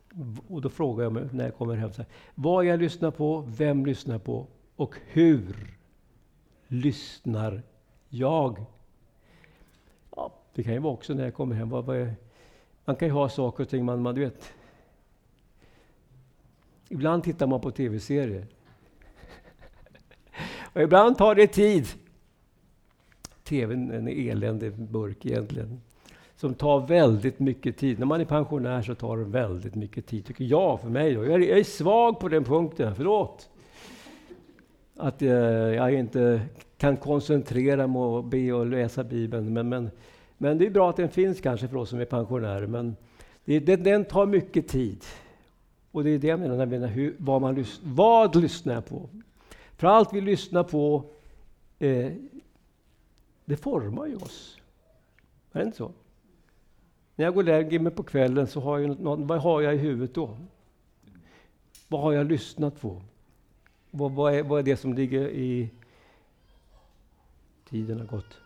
Och 0.49 0.61
då 0.61 0.69
frågar 0.69 1.05
jag 1.05 1.13
mig 1.13 1.29
när 1.33 1.45
jag 1.45 1.57
kommer 1.57 1.75
hem, 1.75 1.93
så 1.93 2.03
här, 2.03 2.11
vad 2.35 2.65
jag 2.65 2.81
lyssnar 2.81 3.11
på, 3.11 3.41
vem 3.41 3.87
lyssnar 3.87 4.19
på 4.19 4.47
och 4.77 4.95
hur 5.07 5.77
lyssnar 6.67 7.63
jag? 8.09 8.65
Det 10.57 10.63
kan 10.63 10.73
ju 10.73 10.79
vara 10.79 10.93
också 10.93 11.15
när 11.15 11.25
jag 11.25 11.35
kommer 11.35 11.55
hem. 11.55 11.69
Vad, 11.69 11.85
vad 11.85 11.97
är, 11.97 12.15
man 12.85 12.97
kan 12.97 13.09
ju 13.09 13.15
ha 13.15 13.29
saker 13.29 13.65
och 13.65 13.69
ting 13.69 13.85
man, 13.85 14.03
man 14.03 14.15
du 14.15 14.21
vet. 14.21 14.53
Ibland 16.89 17.25
tittar 17.25 17.47
man 17.47 17.61
på 17.61 17.71
tv-serier. 17.71 18.47
Och 20.73 20.83
ibland 20.83 21.19
tar 21.19 21.35
det 21.35 21.47
tid. 21.47 21.87
TVn 23.45 23.91
är 23.91 23.99
en 23.99 24.09
eländig 24.09 24.73
burk 24.73 25.27
egentligen. 25.27 25.81
Som 26.37 26.55
tar 26.55 26.87
väldigt 26.87 27.39
mycket 27.39 27.77
tid. 27.77 27.99
När 27.99 28.07
man 28.07 28.21
är 28.21 28.25
pensionär 28.25 28.83
så 28.83 28.95
tar 28.95 29.17
det 29.17 29.25
väldigt 29.25 29.75
mycket 29.75 30.07
tid, 30.07 30.27
tycker 30.27 30.45
jag, 30.45 30.81
för 30.81 30.89
mig. 30.89 31.15
Då. 31.15 31.25
Jag, 31.25 31.35
är, 31.35 31.49
jag 31.49 31.59
är 31.59 31.65
svag 31.65 32.21
på 32.21 32.29
den 32.29 32.45
punkten, 32.45 32.95
förlåt. 32.95 33.51
Att 34.97 35.23
eh, 35.23 35.29
jag 35.31 35.95
inte 35.95 36.41
kan 36.79 36.97
koncentrera 36.97 37.87
mig 37.87 38.03
och 38.03 38.25
be 38.25 38.53
och 38.53 38.67
läsa 38.67 39.05
Bibeln. 39.05 39.53
Men, 39.53 39.69
men, 39.69 39.91
men 40.39 40.59
det 40.59 40.67
är 40.67 40.71
bra 40.71 40.91
att 40.91 40.97
den 40.97 41.09
finns 41.09 41.41
kanske 41.41 41.69
för 41.69 41.77
oss 41.77 41.91
som 41.91 42.01
är 42.01 42.05
pensionärer. 42.05 42.67
Men 42.67 42.97
det, 43.45 43.61
den, 43.61 43.83
den 43.83 44.05
tar 44.05 44.27
mycket 44.27 44.69
tid. 44.69 45.05
Och 45.93 46.05
det 46.05 46.11
är 46.11 46.19
det 46.19 46.27
jag 46.27 46.41
menar, 46.41 46.57
jag 46.57 46.69
menar 46.69 46.89
hur, 46.89 47.17
vad, 47.19 47.43
man, 47.43 47.65
vad 47.83 48.37
lyssnar 48.37 48.75
jag 48.75 48.87
på? 48.87 49.09
För 49.77 49.87
allt 49.87 50.13
vi 50.13 50.21
lyssnar 50.21 50.65
på, 50.65 51.05
eh, 51.79 52.13
det 53.45 53.57
formar 53.57 54.07
ju 54.07 54.17
oss. 54.17 54.61
Är 55.53 55.59
det 55.59 55.67
inte 55.67 55.77
så? 55.77 55.93
När 57.17 57.25
jag 57.25 57.35
går 57.35 57.43
och 57.43 57.47
lägger 57.47 57.79
mig 57.79 57.93
på 57.93 58.03
kvällen, 58.03 58.47
så 58.47 58.61
har 58.61 58.79
jag 58.79 59.01
något, 59.01 59.21
vad 59.21 59.39
har 59.39 59.61
jag 59.61 59.75
i 59.75 59.79
huvudet 59.79 60.15
då? 60.15 60.37
Vad 61.89 62.01
har 62.01 62.13
jag 62.13 62.27
lyssnat 62.27 62.81
på? 62.81 63.03
Vad, 63.91 64.13
vad, 64.13 64.35
är, 64.35 64.43
vad 64.43 64.59
är 64.59 64.63
det 64.63 64.77
som 64.77 64.95
ligger 64.95 65.29
i... 65.29 65.71
Tiden 67.69 67.99
har 67.99 68.07
gått. 68.07 68.39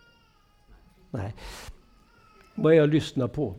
Nej. 1.10 1.34
Vad 2.60 2.72
är 2.72 2.76
jag 2.76 2.88
lyssnar 2.88 3.28
på? 3.28 3.54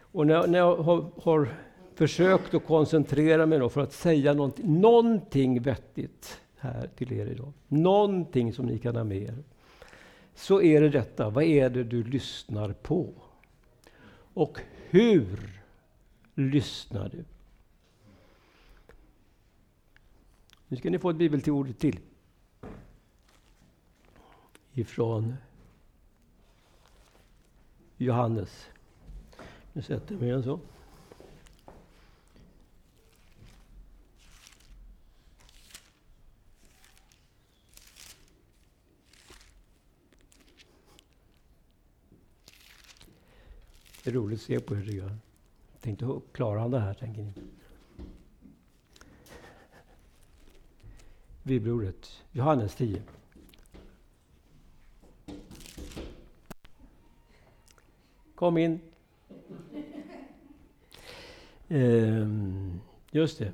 Och 0.00 0.26
när, 0.26 0.46
när 0.46 0.58
jag 0.58 0.76
har, 0.76 1.10
har 1.22 1.48
försökt 1.94 2.54
att 2.54 2.66
koncentrera 2.66 3.46
mig 3.46 3.70
för 3.70 3.80
att 3.80 3.92
säga 3.92 4.34
någonting, 4.34 4.80
någonting 4.80 5.62
vettigt 5.62 6.40
här 6.56 6.90
till 6.96 7.12
er 7.12 7.26
idag. 7.26 7.52
Någonting 7.68 8.52
som 8.52 8.66
ni 8.66 8.78
kan 8.78 8.96
ha 8.96 9.04
med 9.04 9.22
er. 9.22 9.44
Så 10.34 10.62
är 10.62 10.80
det 10.80 10.88
detta, 10.88 11.30
vad 11.30 11.44
är 11.44 11.70
det 11.70 11.84
du 11.84 12.04
lyssnar 12.04 12.72
på? 12.72 13.12
Och 14.34 14.60
hur 14.90 15.62
lyssnar 16.34 17.08
du? 17.08 17.24
Nu 20.68 20.76
ska 20.76 20.90
ni 20.90 20.98
få 20.98 21.10
ett 21.10 21.16
bibelord 21.16 21.78
till. 21.78 21.98
Ifrån 24.72 25.34
Johannes. 27.96 28.66
Nu 29.72 29.82
sätter 29.82 30.14
jag 30.14 30.22
mig 30.22 30.42
så. 30.42 30.60
Det 44.04 44.10
är 44.10 44.14
roligt 44.14 44.38
att 44.38 44.46
se 44.46 44.60
på 44.60 44.74
hur 44.74 44.86
du 44.86 44.96
gör. 44.96 45.16
Tänkte, 45.80 46.20
klarar 46.32 46.60
han 46.60 46.70
det 46.70 46.80
här, 46.80 46.94
tänker 46.94 47.22
ni? 47.22 47.32
Bibelordet, 51.42 52.22
Johannes 52.32 52.74
10. 52.74 53.02
Kom 58.46 58.58
in. 58.58 58.80
Ehm, 61.68 62.80
just 63.10 63.38
det. 63.38 63.52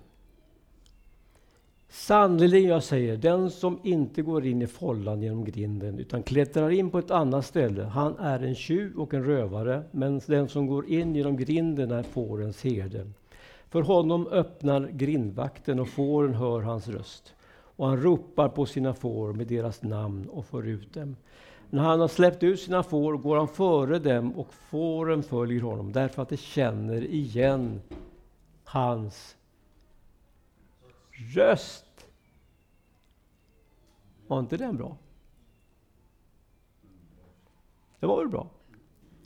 Sannerligen, 1.88 2.70
jag 2.70 2.82
säger, 2.82 3.16
den 3.16 3.50
som 3.50 3.78
inte 3.82 4.22
går 4.22 4.46
in 4.46 4.62
i 4.62 4.66
follan 4.66 5.22
genom 5.22 5.44
grinden 5.44 5.98
utan 5.98 6.22
klättrar 6.22 6.70
in 6.70 6.90
på 6.90 6.98
ett 6.98 7.10
annat 7.10 7.46
ställe, 7.46 7.82
han 7.82 8.16
är 8.18 8.40
en 8.40 8.54
tjuv 8.54 9.00
och 9.00 9.14
en 9.14 9.24
rövare. 9.24 9.82
Men 9.90 10.20
den 10.26 10.48
som 10.48 10.66
går 10.66 10.88
in 10.88 11.14
genom 11.14 11.36
grinden 11.36 11.90
är 11.90 12.02
fårens 12.02 12.64
herde. 12.64 13.10
För 13.68 13.82
honom 13.82 14.26
öppnar 14.26 14.88
grindvakten 14.88 15.80
och 15.80 15.88
fåren 15.88 16.34
hör 16.34 16.60
hans 16.60 16.88
röst. 16.88 17.34
Och 17.76 17.86
han 17.86 18.02
ropar 18.02 18.48
på 18.48 18.66
sina 18.66 18.94
får 18.94 19.32
med 19.32 19.46
deras 19.46 19.82
namn 19.82 20.28
och 20.28 20.46
för 20.46 20.62
ut 20.62 20.94
dem. 20.94 21.16
När 21.70 21.82
han 21.82 22.00
har 22.00 22.08
släppt 22.08 22.42
ut 22.42 22.60
sina 22.60 22.82
får 22.82 23.16
går 23.16 23.36
han 23.36 23.48
före 23.48 23.98
dem 23.98 24.32
och 24.32 24.54
fåren 24.54 25.22
följer 25.22 25.60
honom 25.60 25.92
därför 25.92 26.22
att 26.22 26.28
de 26.28 26.36
känner 26.36 27.04
igen 27.04 27.80
hans 28.64 29.36
röst. 31.34 32.06
Var 34.26 34.40
inte 34.40 34.56
den 34.56 34.76
bra? 34.76 34.96
Det 38.00 38.06
var 38.06 38.18
väl 38.18 38.28
bra? 38.28 38.48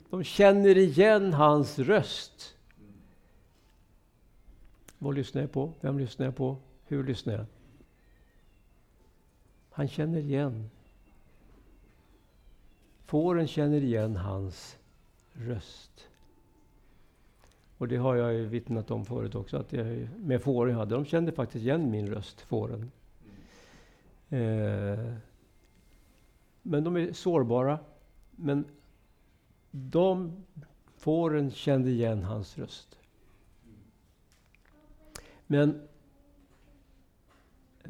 De 0.09 0.23
känner 0.23 0.77
igen 0.77 1.33
hans 1.33 1.79
röst. 1.79 2.55
Vad 4.97 5.15
lyssnar 5.15 5.41
jag 5.41 5.51
på? 5.51 5.73
Vem 5.81 5.99
lyssnar 5.99 6.25
jag 6.25 6.35
på? 6.35 6.57
Hur 6.85 7.03
lyssnar 7.03 7.33
jag? 7.33 7.45
Han 9.77 9.87
känner 9.87 10.19
igen. 10.19 10.69
Fåren 13.05 13.47
känner 13.47 13.83
igen 13.83 14.15
hans 14.15 14.77
röst. 15.33 16.07
Och 17.77 17.87
det 17.87 17.97
har 17.97 18.15
jag 18.15 18.33
ju 18.33 18.45
vittnat 18.45 18.91
om 18.91 19.05
förut 19.05 19.35
också, 19.35 19.57
att 19.57 19.73
jag, 19.73 20.09
med 20.17 20.41
fåren 20.41 20.71
jag 20.71 20.79
hade, 20.79 20.95
de 20.95 21.05
kände 21.05 21.31
faktiskt 21.31 21.63
igen 21.63 21.91
min 21.91 22.07
röst, 22.07 22.41
fåren. 22.41 22.91
Eh, 24.29 25.13
men 26.61 26.83
de 26.83 26.97
är 26.97 27.13
sårbara. 27.13 27.79
Men 28.31 28.65
de 29.71 30.43
Fåren 30.97 31.51
kände 31.51 31.89
igen 31.89 32.23
hans 32.23 32.57
röst. 32.57 32.97
Men 35.47 35.87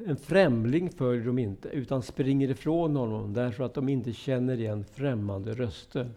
en 0.06 0.18
främling 0.18 0.90
följer 0.90 1.26
de 1.26 1.40
inte, 1.40 1.70
utan 1.70 2.04
springer 2.04 2.50
ifrån 2.50 2.96
honom 2.96 3.34
därför 3.34 3.64
att 3.64 3.74
de 3.74 3.90
inte 3.90 4.14
känner 4.14 4.60
igen 4.60 4.86
främmande 4.94 5.54
röster. 5.54 6.12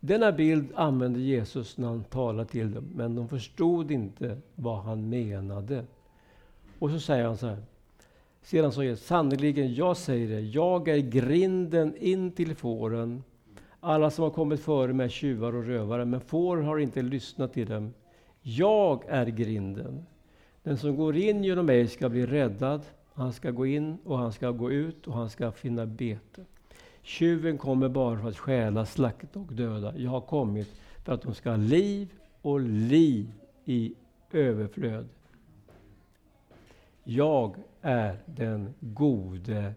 Denna 0.00 0.32
bild 0.32 0.68
använde 0.74 1.20
Jesus 1.20 1.78
när 1.78 1.88
han 1.88 2.04
talade 2.04 2.48
till 2.48 2.74
dem, 2.74 2.84
men 2.94 3.14
de 3.14 3.28
förstod 3.28 3.90
inte 3.90 4.38
vad 4.54 4.78
han 4.78 5.08
menade. 5.08 5.84
Och 6.78 6.90
så 6.90 7.00
säger 7.00 7.24
han 7.24 7.36
så 7.36 7.46
här. 7.46 7.62
Sedan 8.42 8.72
sa 8.72 8.84
Jesus, 8.84 9.06
sannerligen, 9.06 9.74
jag 9.74 9.96
säger 9.96 10.28
det, 10.28 10.40
jag 10.40 10.88
är 10.88 10.98
grinden 10.98 11.96
in 11.96 12.32
till 12.32 12.54
fåren. 12.54 13.22
Alla 13.80 14.10
som 14.10 14.22
har 14.22 14.30
kommit 14.30 14.60
före 14.60 14.92
mig 14.92 15.04
är 15.04 15.10
tjuvar 15.10 15.54
och 15.54 15.64
rövare, 15.64 16.04
men 16.04 16.20
fåren 16.20 16.64
har 16.64 16.78
inte 16.78 17.02
lyssnat 17.02 17.52
till 17.52 17.66
dem. 17.66 17.94
Jag 18.42 19.04
är 19.08 19.26
grinden. 19.26 20.06
Den 20.64 20.78
som 20.78 20.96
går 20.96 21.16
in 21.16 21.44
genom 21.44 21.66
mig 21.66 21.88
ska 21.88 22.08
bli 22.08 22.26
räddad. 22.26 22.82
Han 23.14 23.32
ska 23.32 23.50
gå 23.50 23.66
in 23.66 23.98
och 24.04 24.18
han 24.18 24.32
ska 24.32 24.50
gå 24.50 24.70
ut 24.70 25.06
och 25.06 25.14
han 25.14 25.30
ska 25.30 25.52
finna 25.52 25.86
bete. 25.86 26.44
Tjuven 27.02 27.58
kommer 27.58 27.88
bara 27.88 28.18
för 28.18 28.28
att 28.28 28.38
stjäla, 28.38 28.86
slakta 28.86 29.38
och 29.38 29.52
döda. 29.52 29.98
Jag 29.98 30.10
har 30.10 30.20
kommit 30.20 30.68
för 31.04 31.12
att 31.12 31.22
de 31.22 31.34
ska 31.34 31.50
ha 31.50 31.56
liv 31.56 32.08
och 32.42 32.60
liv 32.60 33.32
i 33.64 33.94
överflöd. 34.32 35.08
Jag 37.04 37.56
är 37.80 38.18
den 38.26 38.74
gode 38.80 39.74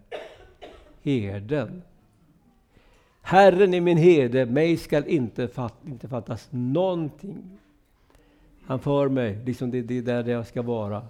herden. 1.04 1.82
Herren 3.22 3.74
är 3.74 3.82
min 3.82 3.98
herde, 3.98 4.46
mig 4.46 4.78
skall 4.78 5.08
inte, 5.08 5.48
fatt, 5.48 5.76
inte 5.86 6.08
fattas 6.08 6.48
någonting. 6.52 7.60
Han 8.68 8.80
för 8.80 9.10
mig, 9.10 9.44
liksom 9.46 9.72
det, 9.72 9.82
det 9.82 9.98
är 9.98 10.02
där 10.02 10.28
jag 10.28 10.48
ska 10.48 10.62
vara, 10.62 11.08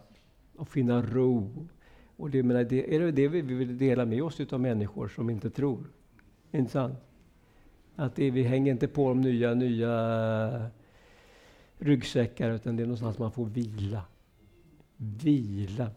och 0.56 0.70
finna 0.70 1.02
ro. 1.02 1.68
Och 2.16 2.30
det, 2.30 2.44
menar, 2.44 2.64
det 2.64 2.96
är 2.96 3.12
det 3.12 3.28
vi 3.28 3.42
vill 3.42 3.78
dela 3.78 4.06
med 4.06 4.24
oss 4.24 4.40
av 4.40 4.60
människor 4.60 5.08
som 5.08 5.30
inte 5.30 5.50
tror. 5.50 5.84
Inte 6.52 6.72
sant? 6.72 6.96
Att 7.96 8.16
det, 8.16 8.32
vi 8.32 8.44
hänger 8.44 8.72
inte 8.72 8.88
på 8.88 9.10
de 9.10 9.22
nya, 9.22 9.54
nya 9.54 10.70
ryggsäckar, 11.78 12.52
utan 12.52 12.76
det 12.76 12.84
är 12.84 12.88
någonstans 12.88 13.18
man 13.18 13.32
får 13.32 13.46
vila. 13.46 14.04
Vila. 14.98 15.92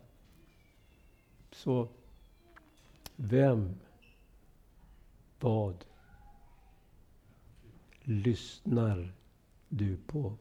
Så 1.53 1.89
vem, 3.17 3.75
vad 5.41 5.85
lyssnar 8.03 9.13
du 9.69 9.97
på? 9.97 10.37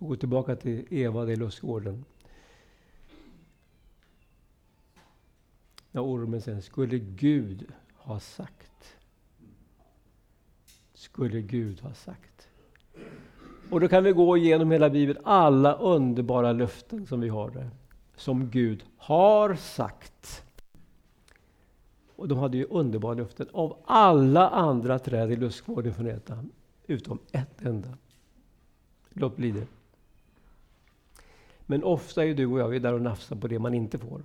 Vi 0.00 0.06
går 0.06 0.16
tillbaka 0.16 0.56
till 0.56 0.86
Eva 0.90 1.32
i 1.32 1.36
lustgården. 1.36 2.04
När 5.90 6.04
ormen 6.04 6.40
sen 6.40 6.62
skulle 6.62 6.98
Gud 6.98 7.66
ha 7.94 8.20
sagt. 8.20 8.96
Skulle 10.94 11.40
Gud 11.40 11.80
ha 11.80 11.94
sagt. 11.94 12.48
Och 13.70 13.80
då 13.80 13.88
kan 13.88 14.04
vi 14.04 14.12
gå 14.12 14.36
igenom 14.36 14.70
hela 14.70 14.90
Bibeln, 14.90 15.18
alla 15.24 15.74
underbara 15.74 16.52
löften 16.52 17.06
som 17.06 17.20
vi 17.20 17.28
har 17.28 17.50
där. 17.50 17.70
Som 18.16 18.50
Gud 18.50 18.84
har 18.96 19.54
sagt. 19.54 20.44
Och 22.16 22.28
de 22.28 22.38
hade 22.38 22.56
ju 22.56 22.64
underbara 22.64 23.14
löften 23.14 23.48
av 23.52 23.82
alla 23.84 24.48
andra 24.48 24.98
träd 24.98 25.32
i 25.32 25.36
lustgården 25.36 25.94
från 25.94 26.06
äta, 26.06 26.44
utom 26.86 27.18
ett 27.32 27.62
enda. 27.62 27.98
Låt 29.10 29.36
bli 29.36 29.50
det. 29.50 29.66
Men 31.70 31.84
ofta 31.84 32.24
är 32.24 32.34
du 32.34 32.46
och 32.46 32.58
jag 32.58 32.82
där 32.82 32.92
och 32.92 33.02
nafsar 33.02 33.36
på 33.36 33.48
det 33.48 33.58
man 33.58 33.74
inte 33.74 33.98
får. 33.98 34.22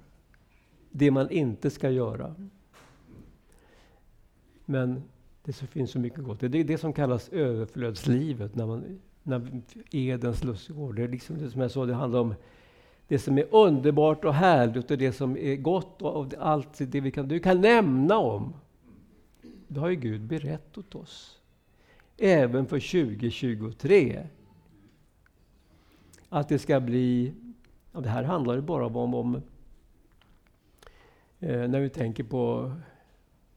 Det 0.91 1.11
man 1.11 1.29
inte 1.29 1.69
ska 1.69 1.89
göra. 1.89 2.35
Men 4.65 5.03
det 5.43 5.53
finns 5.53 5.91
så 5.91 5.99
mycket 5.99 6.23
gott. 6.23 6.39
Det 6.39 6.59
är 6.59 6.63
det 6.63 6.77
som 6.77 6.93
kallas 6.93 7.29
överflödslivet, 7.29 8.55
när, 8.55 8.65
man, 8.65 8.99
när 9.23 9.61
Edens 9.91 10.43
lustgård. 10.43 10.95
Det 10.95 11.03
är 11.03 11.07
liksom 11.07 11.37
det 11.37 11.51
som 11.51 11.61
jag 11.61 11.71
sa, 11.71 11.85
det 11.85 11.93
handlar 11.93 12.19
om 12.19 12.35
det 13.07 13.19
som 13.19 13.37
är 13.37 13.55
underbart 13.55 14.25
och 14.25 14.33
härligt 14.33 14.91
och 14.91 14.97
det 14.97 15.11
som 15.11 15.37
är 15.37 15.55
gott 15.55 16.01
och 16.01 16.33
allt 16.39 16.77
det 16.91 17.01
vi 17.01 17.11
kan, 17.11 17.27
du 17.27 17.39
kan 17.39 17.61
nämna 17.61 18.17
om. 18.17 18.53
Det 19.67 19.79
har 19.79 19.89
ju 19.89 19.95
Gud 19.95 20.21
berättat 20.21 20.77
åt 20.77 20.95
oss. 20.95 21.39
Även 22.17 22.65
för 22.65 22.79
2023 22.79 24.27
att 26.29 26.49
det 26.49 26.59
ska 26.59 26.79
bli... 26.79 27.33
Ja, 27.91 27.99
det 27.99 28.09
här 28.09 28.23
handlar 28.23 28.55
ju 28.55 28.61
bara 28.61 28.85
om, 28.85 29.13
om 29.13 29.35
eh, 31.39 31.67
när 31.67 31.79
vi 31.79 31.89
tänker 31.89 32.23
på 32.23 32.71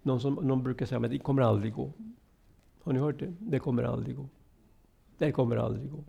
någon 0.03 0.21
som 0.21 0.35
någon 0.35 0.63
brukar 0.63 0.87
säga 0.87 1.01
att 1.01 1.11
det 1.11 1.19
kommer 1.19 1.43
aldrig 1.43 1.75
gå. 1.75 1.93
Har 2.83 2.93
ni 2.93 2.99
hört 2.99 3.19
det? 3.19 3.35
Det 3.39 3.59
kommer 3.59 3.83
aldrig 3.83 4.17
gå. 4.17 4.29
Det 5.19 5.33
kommer 5.33 5.57
aldrig 5.57 5.91
gå. 5.91 6.05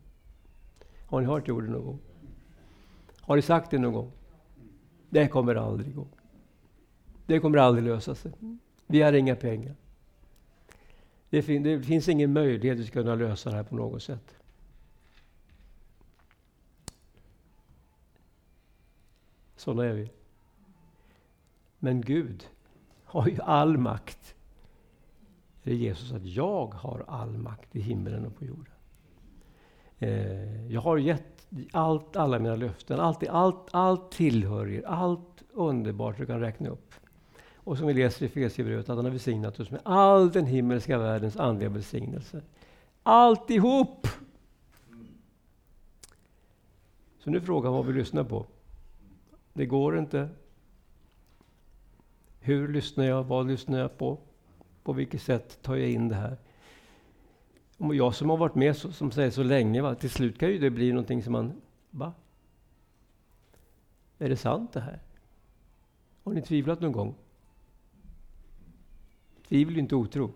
Har 1.08 1.22
ni 1.22 1.28
hört 1.28 1.46
det 1.46 1.52
ordet 1.52 1.70
någon 1.70 1.86
gång? 1.86 2.00
Har 3.22 3.36
ni 3.36 3.42
sagt 3.42 3.72
det 3.72 3.78
någon 3.78 3.94
gång? 3.94 4.12
Det 5.10 5.28
kommer 5.28 5.56
aldrig 5.56 5.96
gå. 5.96 6.08
Det 7.26 7.40
kommer 7.40 7.58
aldrig 7.58 7.86
lösa 7.86 8.16
sig. 8.16 8.32
Vi 8.88 9.02
har 9.02 9.14
inga 9.14 9.36
pengar. 9.36 9.76
Det, 11.30 11.42
fin 11.42 11.64
det 11.64 11.82
finns 11.82 12.10
ingen 12.10 12.34
möjlighet 12.34 12.80
att 12.80 12.92
kunna 12.92 13.16
lösa 13.16 13.50
det 13.50 13.56
här 13.56 13.64
på 13.64 13.76
något 13.76 14.04
sätt. 14.04 14.39
Sådana 19.60 19.86
är 19.86 19.94
vi. 19.94 20.12
Men 21.80 22.02
Gud 22.02 22.48
har 23.04 23.28
ju 23.28 23.42
all 23.42 23.78
makt. 23.78 24.36
Det 25.64 25.72
är 25.72 25.76
Jesus 25.76 26.12
att 26.12 26.26
jag 26.26 26.74
har 26.74 27.06
all 27.08 27.38
makt 27.38 27.76
i 27.76 27.80
himlen 27.80 28.26
och 28.26 28.36
på 28.36 28.46
jorden. 28.46 28.74
Eh, 29.98 30.72
jag 30.72 30.82
har 30.82 30.98
gett 30.98 31.48
allt, 31.72 32.16
alla 32.16 32.40
mina 32.40 32.56
löften, 32.56 33.00
allt, 33.00 33.28
allt, 33.28 33.68
allt 33.72 34.12
tillhör 34.12 34.70
er, 34.70 34.88
allt 34.88 35.44
underbart 35.54 36.18
du 36.18 36.26
kan 36.26 36.40
räkna 36.40 36.70
upp. 36.70 36.94
Och 37.56 37.78
som 37.78 37.88
vi 37.88 37.94
läser 37.94 38.26
i 38.26 38.26
Efesierbrevet 38.26 38.90
att 38.90 38.96
han 38.96 39.06
har 39.06 39.12
välsignat 39.12 39.60
oss 39.60 39.72
med 39.72 39.82
all 39.84 40.32
den 40.32 40.46
himmelska 40.46 40.98
världens 40.98 41.38
andliga 41.38 41.70
välsignelse. 41.70 42.42
Alltihop! 43.04 44.08
Så 47.20 47.30
nu 47.30 47.42
frågar 47.42 47.70
vad 47.70 47.86
vi 47.86 47.94
lyssnar 47.94 48.24
på. 48.24 48.46
Det 49.54 49.66
går 49.66 49.98
inte. 50.00 50.30
Hur 52.40 52.68
lyssnar 52.68 53.06
jag? 53.06 53.24
Vad 53.24 53.48
lyssnar 53.48 53.80
jag 53.80 53.98
på? 53.98 54.18
På 54.84 54.94
vilket 54.94 55.22
sätt 55.22 55.62
tar 55.62 55.76
jag 55.76 55.90
in 55.90 56.08
det 56.08 56.16
här? 56.16 56.38
Och 57.78 57.96
jag 57.96 58.16
som 58.16 58.30
har 58.30 58.38
varit 58.38 58.56
med 58.56 58.78
så, 58.78 58.92
som 58.92 59.12
säger 59.12 59.32
så 59.32 59.44
länge, 59.44 59.82
va? 59.82 59.96
till 59.96 60.10
slut 60.10 60.40
kan 60.40 60.50
ju 60.50 60.60
det 60.60 60.70
bli 60.70 60.92
någonting 60.92 61.24
som 61.24 61.34
man... 61.34 61.62
Va? 61.90 62.14
Är 64.18 64.30
det 64.30 64.38
sant 64.38 64.74
det 64.74 64.80
här? 64.80 65.00
Har 66.24 66.34
ni 66.34 66.42
tvivlat 66.42 66.82
någon 66.82 66.92
gång? 66.92 67.16
Tvivel 69.48 69.76
är 69.76 69.80
inte 69.80 69.96
otro. 69.96 70.32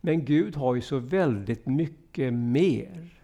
Men 0.00 0.24
Gud 0.24 0.56
har 0.56 0.74
ju 0.74 0.80
så 0.80 0.98
väldigt 0.98 1.66
mycket 1.66 2.34
mer. 2.34 3.22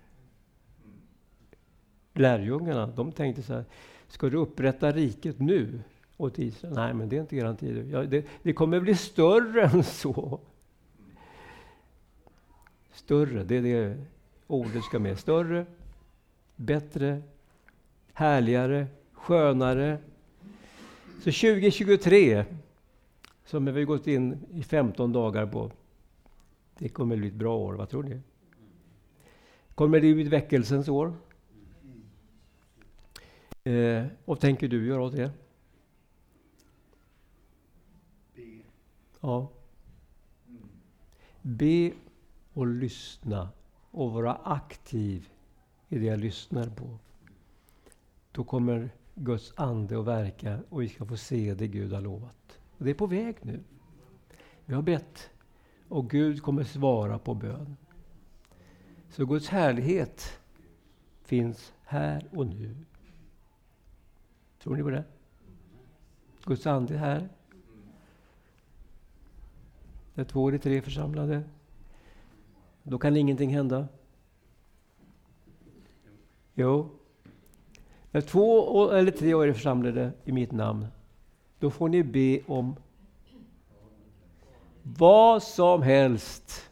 Lärjungarna, 2.12 2.87
de 2.87 3.12
tänkte 3.12 3.42
så 3.42 3.54
här, 3.54 3.64
Ska 4.12 4.31
du 4.31 4.37
upprätta 4.37 4.92
riket 4.92 5.38
nu 5.38 5.81
åt 6.16 6.38
Israel? 6.38 6.75
Nej, 6.75 6.94
men 6.94 7.09
det 7.09 7.16
är 7.16 7.20
inte 7.20 7.37
eran 7.37 7.57
tid. 7.57 7.90
Ja, 7.90 8.03
det, 8.03 8.27
det 8.42 8.53
kommer 8.53 8.81
bli 8.81 8.94
större 8.94 9.62
än 9.75 9.85
så. 9.85 10.40
Större, 12.92 13.44
det 13.44 13.57
är 13.57 13.62
det 13.62 14.05
ordet 14.46 14.85
ska 14.85 14.98
med. 14.98 15.18
Större, 15.18 15.66
bättre, 16.57 17.22
härligare, 18.12 18.87
skönare. 19.12 19.98
Så 21.18 21.25
2023, 21.25 22.44
som 23.44 23.64
vi 23.64 23.72
har 23.72 23.83
gått 23.83 24.07
in 24.07 24.38
i 24.51 24.62
15 24.62 25.12
dagar 25.12 25.46
på, 25.46 25.70
det 26.79 26.88
kommer 26.88 27.16
bli 27.16 27.29
ett 27.29 27.35
bra 27.35 27.57
år. 27.57 27.75
Vad 27.75 27.88
tror 27.88 28.03
ni? 28.03 28.20
Kommer 29.75 30.01
det 30.01 30.14
bli 30.14 30.22
ett 30.22 30.33
väckelsens 30.33 30.88
år? 30.88 31.14
Eh, 33.64 34.07
vad 34.25 34.40
tänker 34.40 34.68
du 34.68 34.87
göra 34.87 35.03
åt 35.03 35.12
det? 35.12 35.33
Be. 38.35 38.62
Ja. 39.20 39.48
Be 41.42 41.92
och 42.53 42.66
lyssna 42.66 43.48
och 43.90 44.12
vara 44.12 44.35
aktiv 44.35 45.29
i 45.88 45.98
det 45.98 46.07
jag 46.07 46.20
lyssnar 46.20 46.66
på. 46.66 46.98
Då 48.33 48.44
kommer 48.44 48.90
Guds 49.14 49.53
ande 49.57 50.01
att 50.01 50.07
verka 50.07 50.61
och 50.68 50.83
vi 50.83 50.88
ska 50.88 51.05
få 51.05 51.16
se 51.16 51.55
det 51.55 51.68
Gud 51.68 51.92
har 51.92 52.01
lovat. 52.01 52.59
Och 52.79 52.85
det 52.85 52.90
är 52.90 52.94
på 52.94 53.07
väg 53.07 53.37
nu. 53.42 53.61
Vi 54.64 54.75
har 54.75 54.83
bett 54.83 55.31
och 55.88 56.11
Gud 56.11 56.42
kommer 56.42 56.64
svara 56.64 57.18
på 57.18 57.35
bön. 57.35 57.77
Så 59.11 59.27
Guds 59.27 59.48
härlighet 59.48 60.38
finns 61.25 61.72
här 61.85 62.29
och 62.33 62.46
nu. 62.46 62.77
Tror 64.62 64.77
ni 64.77 64.83
på 64.83 64.90
det? 64.90 65.05
Guds 66.44 66.66
ande 66.66 66.94
är 66.94 66.98
här. 66.98 67.29
När 70.14 70.25
två 70.25 70.48
eller 70.48 70.59
tre 70.59 70.77
är 70.77 70.81
församlade, 70.81 71.42
då 72.83 72.98
kan 72.98 73.16
ingenting 73.16 73.55
hända. 73.55 73.88
Jo, 76.55 76.90
när 78.11 78.20
två 78.20 78.90
eller 78.90 79.11
tre 79.11 79.33
är 79.33 79.53
församlade 79.53 80.12
i 80.25 80.33
mitt 80.33 80.53
namn, 80.53 80.87
då 81.59 81.70
får 81.70 81.88
ni 81.88 82.03
be 82.03 82.40
om 82.46 82.77
vad 84.83 85.42
som 85.42 85.83
helst. 85.83 86.70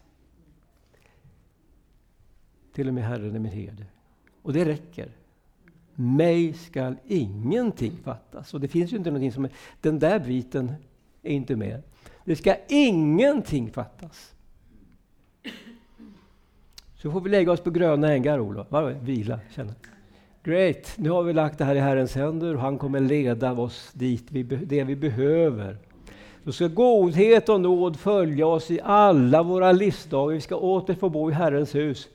Till 2.73 2.87
och 2.87 2.93
med 2.93 3.03
Herren 3.03 3.35
är 3.35 3.39
min 3.39 3.51
herde. 3.51 3.85
Och 4.41 4.53
det 4.53 4.65
räcker. 4.65 5.20
Mig 6.01 6.53
skall 6.53 6.95
ingenting 7.07 7.97
fattas. 8.03 8.53
Och 8.53 8.59
det 8.59 8.67
finns 8.67 8.93
ju 8.93 8.97
inte 8.97 9.09
någonting 9.09 9.31
som 9.31 9.45
är, 9.45 9.51
den 9.81 9.99
där 9.99 10.19
biten 10.19 10.73
är 11.23 11.31
inte 11.31 11.55
med. 11.55 11.81
Det 12.25 12.35
ska 12.35 12.55
ingenting 12.69 13.71
fattas. 13.71 14.33
Så 17.01 17.11
får 17.11 17.21
vi 17.21 17.29
lägga 17.29 17.51
oss 17.51 17.59
på 17.59 17.69
gröna 17.69 18.13
ängar, 18.13 18.39
Olof. 18.39 18.67
Vila, 19.01 19.39
känna. 19.55 19.73
Great, 20.43 20.93
nu 20.97 21.09
har 21.09 21.23
vi 21.23 21.33
lagt 21.33 21.57
det 21.57 21.65
här 21.65 21.75
i 21.75 21.79
Herrens 21.79 22.15
händer 22.15 22.55
och 22.55 22.61
han 22.61 22.77
kommer 22.77 22.99
leda 22.99 23.51
oss 23.51 23.91
dit 23.93 24.25
vi 24.29 24.43
det 24.43 24.83
vi 24.83 24.95
behöver. 24.95 25.77
Då 26.43 26.51
ska 26.51 26.67
godhet 26.67 27.49
och 27.49 27.61
nåd 27.61 27.99
följa 27.99 28.47
oss 28.47 28.71
i 28.71 28.79
alla 28.83 29.43
våra 29.43 29.71
livsdagar. 29.71 30.33
Vi 30.33 30.41
ska 30.41 30.55
åter 30.55 30.93
få 30.93 31.09
bo 31.09 31.29
i 31.29 31.33
Herrens 31.33 31.75
hus. 31.75 32.07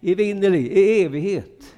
Evinnerlig, 0.00 0.66
i 0.66 1.02
evighet. 1.02 1.76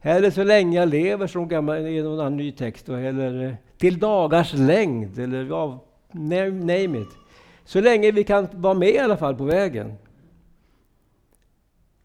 Eller 0.00 0.30
så 0.30 0.44
länge 0.44 0.80
jag 0.80 0.88
lever, 0.88 1.26
som 1.26 1.48
gammal, 1.48 1.86
i 1.86 2.02
någon 2.02 2.20
annan 2.20 2.36
ny 2.36 2.52
text. 2.52 2.88
Eller 2.88 3.42
eh, 3.44 3.54
till 3.76 3.98
dagars 3.98 4.52
längd, 4.54 5.18
eller 5.18 5.44
ja, 5.44 5.84
name 6.12 7.00
it. 7.00 7.08
Så 7.64 7.80
länge 7.80 8.10
vi 8.10 8.24
kan 8.24 8.48
vara 8.52 8.74
med 8.74 8.88
i 8.88 8.98
alla 8.98 9.16
fall 9.16 9.36
på 9.36 9.44
vägen. 9.44 9.94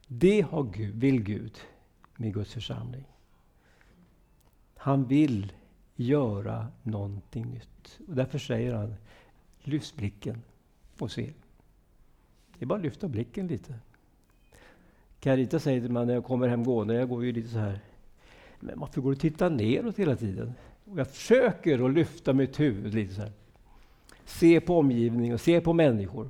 Det 0.07 0.41
har 0.41 0.63
Gud, 0.63 0.95
vill 0.95 1.23
Gud 1.23 1.57
med 2.15 2.33
Guds 2.33 2.53
församling. 2.53 3.05
Han 4.75 5.05
vill 5.05 5.51
göra 5.95 6.67
någonting 6.83 7.45
nytt. 7.45 7.99
Och 8.07 8.15
därför 8.15 8.39
säger 8.39 8.73
han, 8.73 8.95
lyft 9.63 9.95
blicken 9.95 10.41
och 10.99 11.11
se. 11.11 11.33
Det 12.57 12.65
är 12.65 12.65
bara 12.65 12.75
att 12.75 12.83
lyfta 12.83 13.07
blicken 13.07 13.47
lite. 13.47 13.73
Carita 15.19 15.59
säger 15.59 15.81
till 15.81 15.91
mig 15.91 16.05
när 16.05 16.13
jag 16.13 16.25
kommer 16.25 16.47
hem 16.47 16.63
gående, 16.63 16.93
jag 16.93 17.09
går 17.09 17.25
ju 17.25 17.31
lite 17.31 17.49
så 17.49 17.59
här. 17.59 17.79
Men 18.59 18.79
varför 18.79 19.01
går 19.01 19.09
du 19.09 19.15
och 19.15 19.21
tittar 19.21 19.49
neråt 19.49 19.99
hela 19.99 20.15
tiden? 20.15 20.53
Och 20.85 20.99
jag 20.99 21.07
försöker 21.07 21.85
att 21.85 21.93
lyfta 21.93 22.33
mitt 22.33 22.59
huvud 22.59 22.93
lite 22.93 23.13
så 23.13 23.21
här. 23.21 23.31
Se 24.25 24.61
på 24.61 24.77
omgivningen 24.77 25.33
och 25.33 25.41
se 25.41 25.61
på 25.61 25.73
människor. 25.73 26.29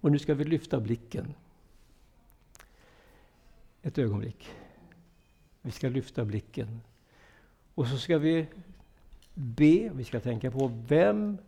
Och 0.00 0.12
nu 0.12 0.18
ska 0.18 0.34
vi 0.34 0.44
lyfta 0.44 0.80
blicken. 0.80 1.34
Ett 3.82 3.98
ögonblick. 3.98 4.48
Vi 5.62 5.70
ska 5.70 5.88
lyfta 5.88 6.24
blicken. 6.24 6.80
Och 7.74 7.86
så 7.86 7.96
ska 7.98 8.18
vi 8.18 8.46
be, 9.34 9.90
vi 9.94 10.04
ska 10.04 10.20
tänka 10.20 10.50
på 10.50 10.72
vem 10.88 11.38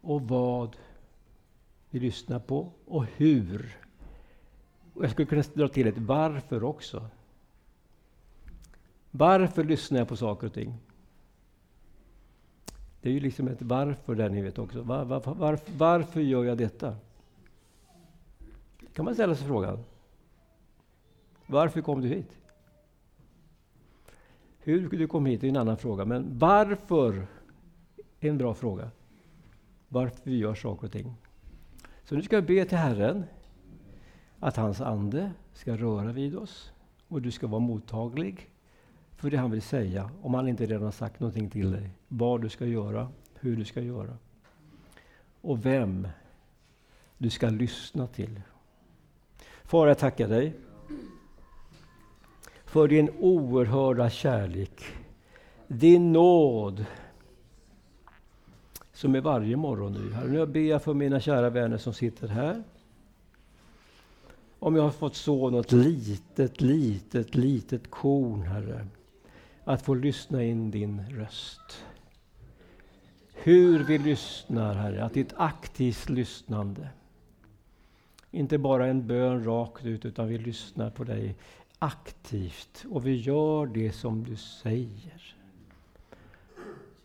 och 0.00 0.22
vad 0.22 0.76
vi 1.90 2.00
lyssnar 2.00 2.38
på 2.38 2.72
och 2.84 3.04
hur. 3.16 3.76
Och 4.98 5.04
jag 5.04 5.10
skulle 5.10 5.26
kunna 5.26 5.42
dra 5.54 5.68
till 5.68 5.86
ett 5.86 5.98
varför 5.98 6.64
också. 6.64 7.08
Varför 9.10 9.64
lyssnar 9.64 9.98
jag 9.98 10.08
på 10.08 10.16
saker 10.16 10.46
och 10.46 10.52
ting? 10.52 10.74
Det 13.00 13.08
är 13.08 13.12
ju 13.12 13.20
liksom 13.20 13.48
ett 13.48 13.62
varför 13.62 14.14
där 14.14 14.28
ni 14.28 14.42
vet 14.42 14.58
också. 14.58 14.82
Var, 14.82 15.04
var, 15.04 15.20
var, 15.20 15.58
varför 15.76 16.20
gör 16.20 16.44
jag 16.44 16.58
detta? 16.58 16.96
kan 18.92 19.04
man 19.04 19.14
ställa 19.14 19.34
sig 19.34 19.46
frågan. 19.46 19.84
Varför 21.46 21.80
kom 21.80 22.00
du 22.00 22.08
hit? 22.08 22.36
Hur 24.58 24.88
du 24.88 25.06
kom 25.06 25.26
hit 25.26 25.44
är 25.44 25.48
en 25.48 25.56
annan 25.56 25.76
fråga, 25.76 26.04
men 26.04 26.38
varför 26.38 27.26
är 28.20 28.28
en 28.30 28.38
bra 28.38 28.54
fråga. 28.54 28.90
Varför 29.88 30.30
vi 30.30 30.36
gör 30.36 30.54
saker 30.54 30.86
och 30.86 30.92
ting. 30.92 31.14
Så 32.04 32.14
nu 32.14 32.22
ska 32.22 32.36
jag 32.36 32.46
be 32.46 32.64
till 32.64 32.78
Herren 32.78 33.24
att 34.40 34.56
hans 34.56 34.80
ande 34.80 35.32
ska 35.52 35.76
röra 35.76 36.12
vid 36.12 36.36
oss 36.36 36.72
och 37.08 37.22
du 37.22 37.30
ska 37.30 37.46
vara 37.46 37.60
mottaglig 37.60 38.50
för 39.16 39.30
det 39.30 39.36
han 39.36 39.50
vill 39.50 39.62
säga, 39.62 40.10
om 40.22 40.34
han 40.34 40.48
inte 40.48 40.66
redan 40.66 40.92
sagt 40.92 41.20
någonting 41.20 41.50
till 41.50 41.70
dig. 41.70 41.90
Vad 42.08 42.42
du 42.42 42.48
ska 42.48 42.66
göra, 42.66 43.08
hur 43.34 43.56
du 43.56 43.64
ska 43.64 43.80
göra. 43.80 44.16
Och 45.40 45.66
vem 45.66 46.08
du 47.18 47.30
ska 47.30 47.48
lyssna 47.48 48.06
till. 48.06 48.40
Far, 49.64 49.86
jag 49.86 49.98
tackar 49.98 50.28
dig 50.28 50.56
för 52.64 52.88
din 52.88 53.10
oerhörda 53.18 54.10
kärlek, 54.10 54.82
din 55.66 56.12
nåd 56.12 56.84
som 58.92 59.14
är 59.14 59.20
varje 59.20 59.56
morgon 59.56 59.92
nu. 59.92 60.12
Herre, 60.12 60.28
nu 60.28 60.46
ber 60.46 60.60
jag 60.60 60.82
för 60.82 60.94
mina 60.94 61.20
kära 61.20 61.50
vänner 61.50 61.78
som 61.78 61.94
sitter 61.94 62.28
här. 62.28 62.62
Om 64.60 64.76
jag 64.76 64.82
har 64.82 64.90
fått 64.90 65.16
så 65.16 65.50
något 65.50 65.72
litet, 65.72 66.60
litet, 66.60 67.34
litet 67.34 67.90
korn, 67.90 68.42
Herre, 68.42 68.86
att 69.64 69.82
få 69.82 69.94
lyssna 69.94 70.44
in 70.44 70.70
din 70.70 71.06
röst. 71.10 71.84
Hur 73.32 73.84
vi 73.84 73.98
lyssnar, 73.98 74.74
Herre, 74.74 75.04
att 75.04 75.14
det 75.14 75.20
är 75.20 75.24
ett 75.24 75.34
aktivt 75.36 76.08
lyssnande. 76.08 76.88
Inte 78.30 78.58
bara 78.58 78.86
en 78.86 79.06
bön 79.06 79.44
rakt 79.44 79.84
ut, 79.84 80.04
utan 80.04 80.28
vi 80.28 80.38
lyssnar 80.38 80.90
på 80.90 81.04
dig 81.04 81.34
aktivt 81.78 82.84
och 82.90 83.06
vi 83.06 83.16
gör 83.16 83.66
det 83.66 83.92
som 83.92 84.24
du 84.24 84.36
säger. 84.36 85.36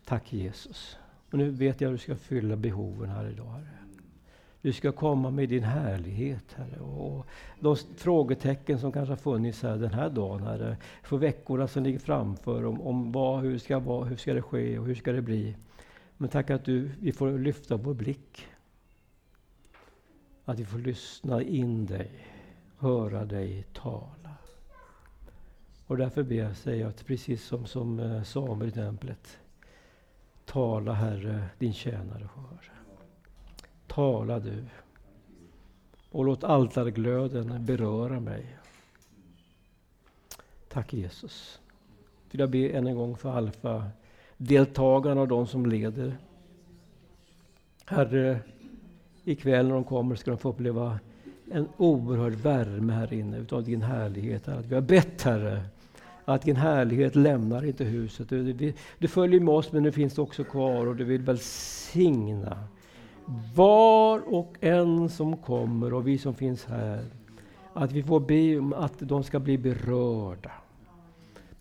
Tack 0.06 0.34
Jesus. 0.34 0.98
Och 1.32 1.38
nu 1.38 1.50
vet 1.50 1.82
jag 1.82 1.90
att 1.90 2.00
du 2.00 2.04
ska 2.04 2.16
fylla 2.16 2.56
behoven 2.56 3.10
här 3.10 3.30
idag, 3.30 3.50
Herre. 3.50 3.83
Du 4.64 4.74
ska 4.74 4.92
komma 4.92 5.32
med 5.32 5.50
din 5.50 5.64
härlighet, 5.64 6.54
Herre. 6.54 6.80
Och 6.80 7.26
de 7.60 7.76
frågetecken 7.76 8.80
som 8.80 8.92
kanske 8.92 9.12
har 9.12 9.18
funnits 9.18 9.64
här 9.64 9.78
den 9.78 9.94
här 9.94 10.10
dagen, 10.10 10.44
Herre, 10.44 10.78
för 11.04 11.18
veckorna 11.18 11.68
som 11.68 11.84
ligger 11.84 12.00
framför, 12.00 12.66
om, 12.66 12.82
om 12.82 13.12
vad, 13.12 13.42
hur, 13.42 13.58
ska 13.58 13.80
vara, 13.80 14.06
hur 14.06 14.16
ska 14.16 14.34
det 14.34 14.42
ske 14.42 14.80
och 14.80 14.86
hur 14.86 14.96
ska 14.96 15.12
det 15.12 15.22
bli. 15.22 15.56
Men 16.18 16.30
tack 16.30 16.50
att 16.50 16.66
du, 16.66 16.92
vi 17.00 17.12
får 17.12 17.40
lyfta 17.40 17.78
vår 17.78 17.94
blick. 17.94 18.48
Att 20.46 20.60
vi 20.60 20.66
får 20.66 20.80
lyssna 20.80 21.42
in 21.42 21.86
dig, 21.86 22.12
höra 22.78 23.26
dig 23.26 23.66
tala. 23.74 24.36
Och 25.88 25.98
därför 25.98 26.24
ber 26.24 26.36
jag, 26.36 26.56
säger 26.56 26.84
jag, 26.84 27.06
precis 27.06 27.44
som, 27.44 27.66
som 27.66 28.00
eh, 28.00 28.24
Samuel 28.24 28.70
i 28.70 28.72
templet. 28.72 29.40
Tala 30.46 30.94
Herre, 30.94 31.46
din 31.60 31.74
tjänare 31.74 32.30
hör. 32.36 32.73
Tala 33.94 34.40
du. 34.40 34.64
Och 36.12 36.26
låt 36.26 36.44
altarglöden 36.44 37.66
beröra 37.66 38.20
mig. 38.20 38.46
Tack 40.70 40.94
Jesus. 40.94 41.60
Vill 42.32 42.40
jag 42.40 42.50
be 42.50 42.70
än 42.70 42.88
en 42.88 42.96
gång 42.96 43.18
för 43.18 43.30
Alfa, 43.30 43.84
deltagarna 44.38 45.22
och 45.22 45.28
de 45.28 45.48
som 45.48 45.66
leder. 45.66 46.18
Herre, 47.86 48.40
ikväll 49.24 49.68
när 49.68 49.74
de 49.74 49.84
kommer 49.84 50.16
ska 50.16 50.32
de 50.32 50.38
få 50.38 50.50
uppleva 50.50 51.00
en 51.52 51.68
oerhörd 51.78 52.34
värme 52.34 52.94
här 52.94 53.14
inne 53.14 53.38
utav 53.38 53.64
din 53.64 53.82
härlighet. 53.82 54.48
Att 54.48 54.66
vi 54.66 54.76
har 54.76 54.82
bett 54.82 55.22
Herre 55.22 55.64
att 56.26 56.42
din 56.42 56.56
härlighet 56.56 57.16
lämnar 57.16 57.66
inte 57.66 57.84
huset. 57.84 58.30
Du, 58.30 58.74
du 58.98 59.08
följer 59.08 59.40
med 59.40 59.54
oss 59.54 59.72
men 59.72 59.84
nu 59.84 59.92
finns 59.92 60.14
det 60.14 60.22
också 60.22 60.44
kvar 60.44 60.88
och 60.88 60.96
du 60.96 61.04
vill 61.04 61.22
välsigna 61.22 62.68
var 63.56 64.34
och 64.34 64.56
en 64.60 65.10
som 65.10 65.38
kommer 65.38 65.94
och 65.94 66.08
vi 66.08 66.18
som 66.18 66.36
finns 66.36 66.66
här. 66.66 67.06
Att 67.74 67.92
vi 67.92 68.04
får 68.04 68.20
be 68.20 68.58
om 68.60 68.74
att 68.74 69.00
de 69.00 69.24
ska 69.24 69.40
bli 69.40 69.58
berörda. 69.58 70.52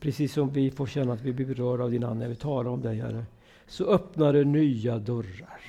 Precis 0.00 0.32
som 0.32 0.50
vi 0.50 0.70
får 0.70 0.86
känna 0.86 1.12
att 1.12 1.20
vi 1.20 1.32
blir 1.32 1.46
berörda 1.46 1.84
av 1.84 1.90
din 1.90 2.04
Ande 2.04 2.24
när 2.24 2.28
vi 2.28 2.36
talar 2.36 2.70
om 2.70 2.82
dig 2.82 3.00
Herre. 3.00 3.24
Så 3.66 3.84
öppnar 3.84 4.32
det 4.32 4.44
nya 4.44 4.98
dörrar. 4.98 5.60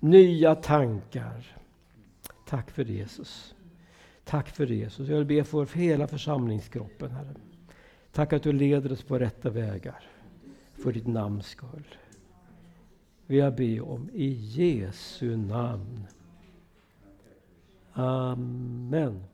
Nya 0.00 0.54
tankar. 0.54 1.56
Tack 2.48 2.70
för 2.70 2.84
Jesus. 2.84 3.54
Tack 4.24 4.48
för 4.48 4.66
Jesus. 4.66 5.08
Jag 5.08 5.16
vill 5.16 5.26
be 5.26 5.44
för 5.44 5.66
hela 5.76 6.06
församlingskroppen 6.06 7.10
Herre. 7.10 7.34
Tack 8.12 8.32
att 8.32 8.42
du 8.42 8.52
leder 8.52 8.92
oss 8.92 9.02
på 9.02 9.18
rätta 9.18 9.50
vägar 9.50 10.04
för 10.72 10.92
ditt 10.92 11.06
namns 11.06 11.46
skull 11.46 11.96
vill 13.26 13.38
jag 13.38 13.54
be 13.54 13.80
om 13.80 14.10
i 14.14 14.28
Jesu 14.32 15.36
namn. 15.36 16.06
Amen. 17.92 19.24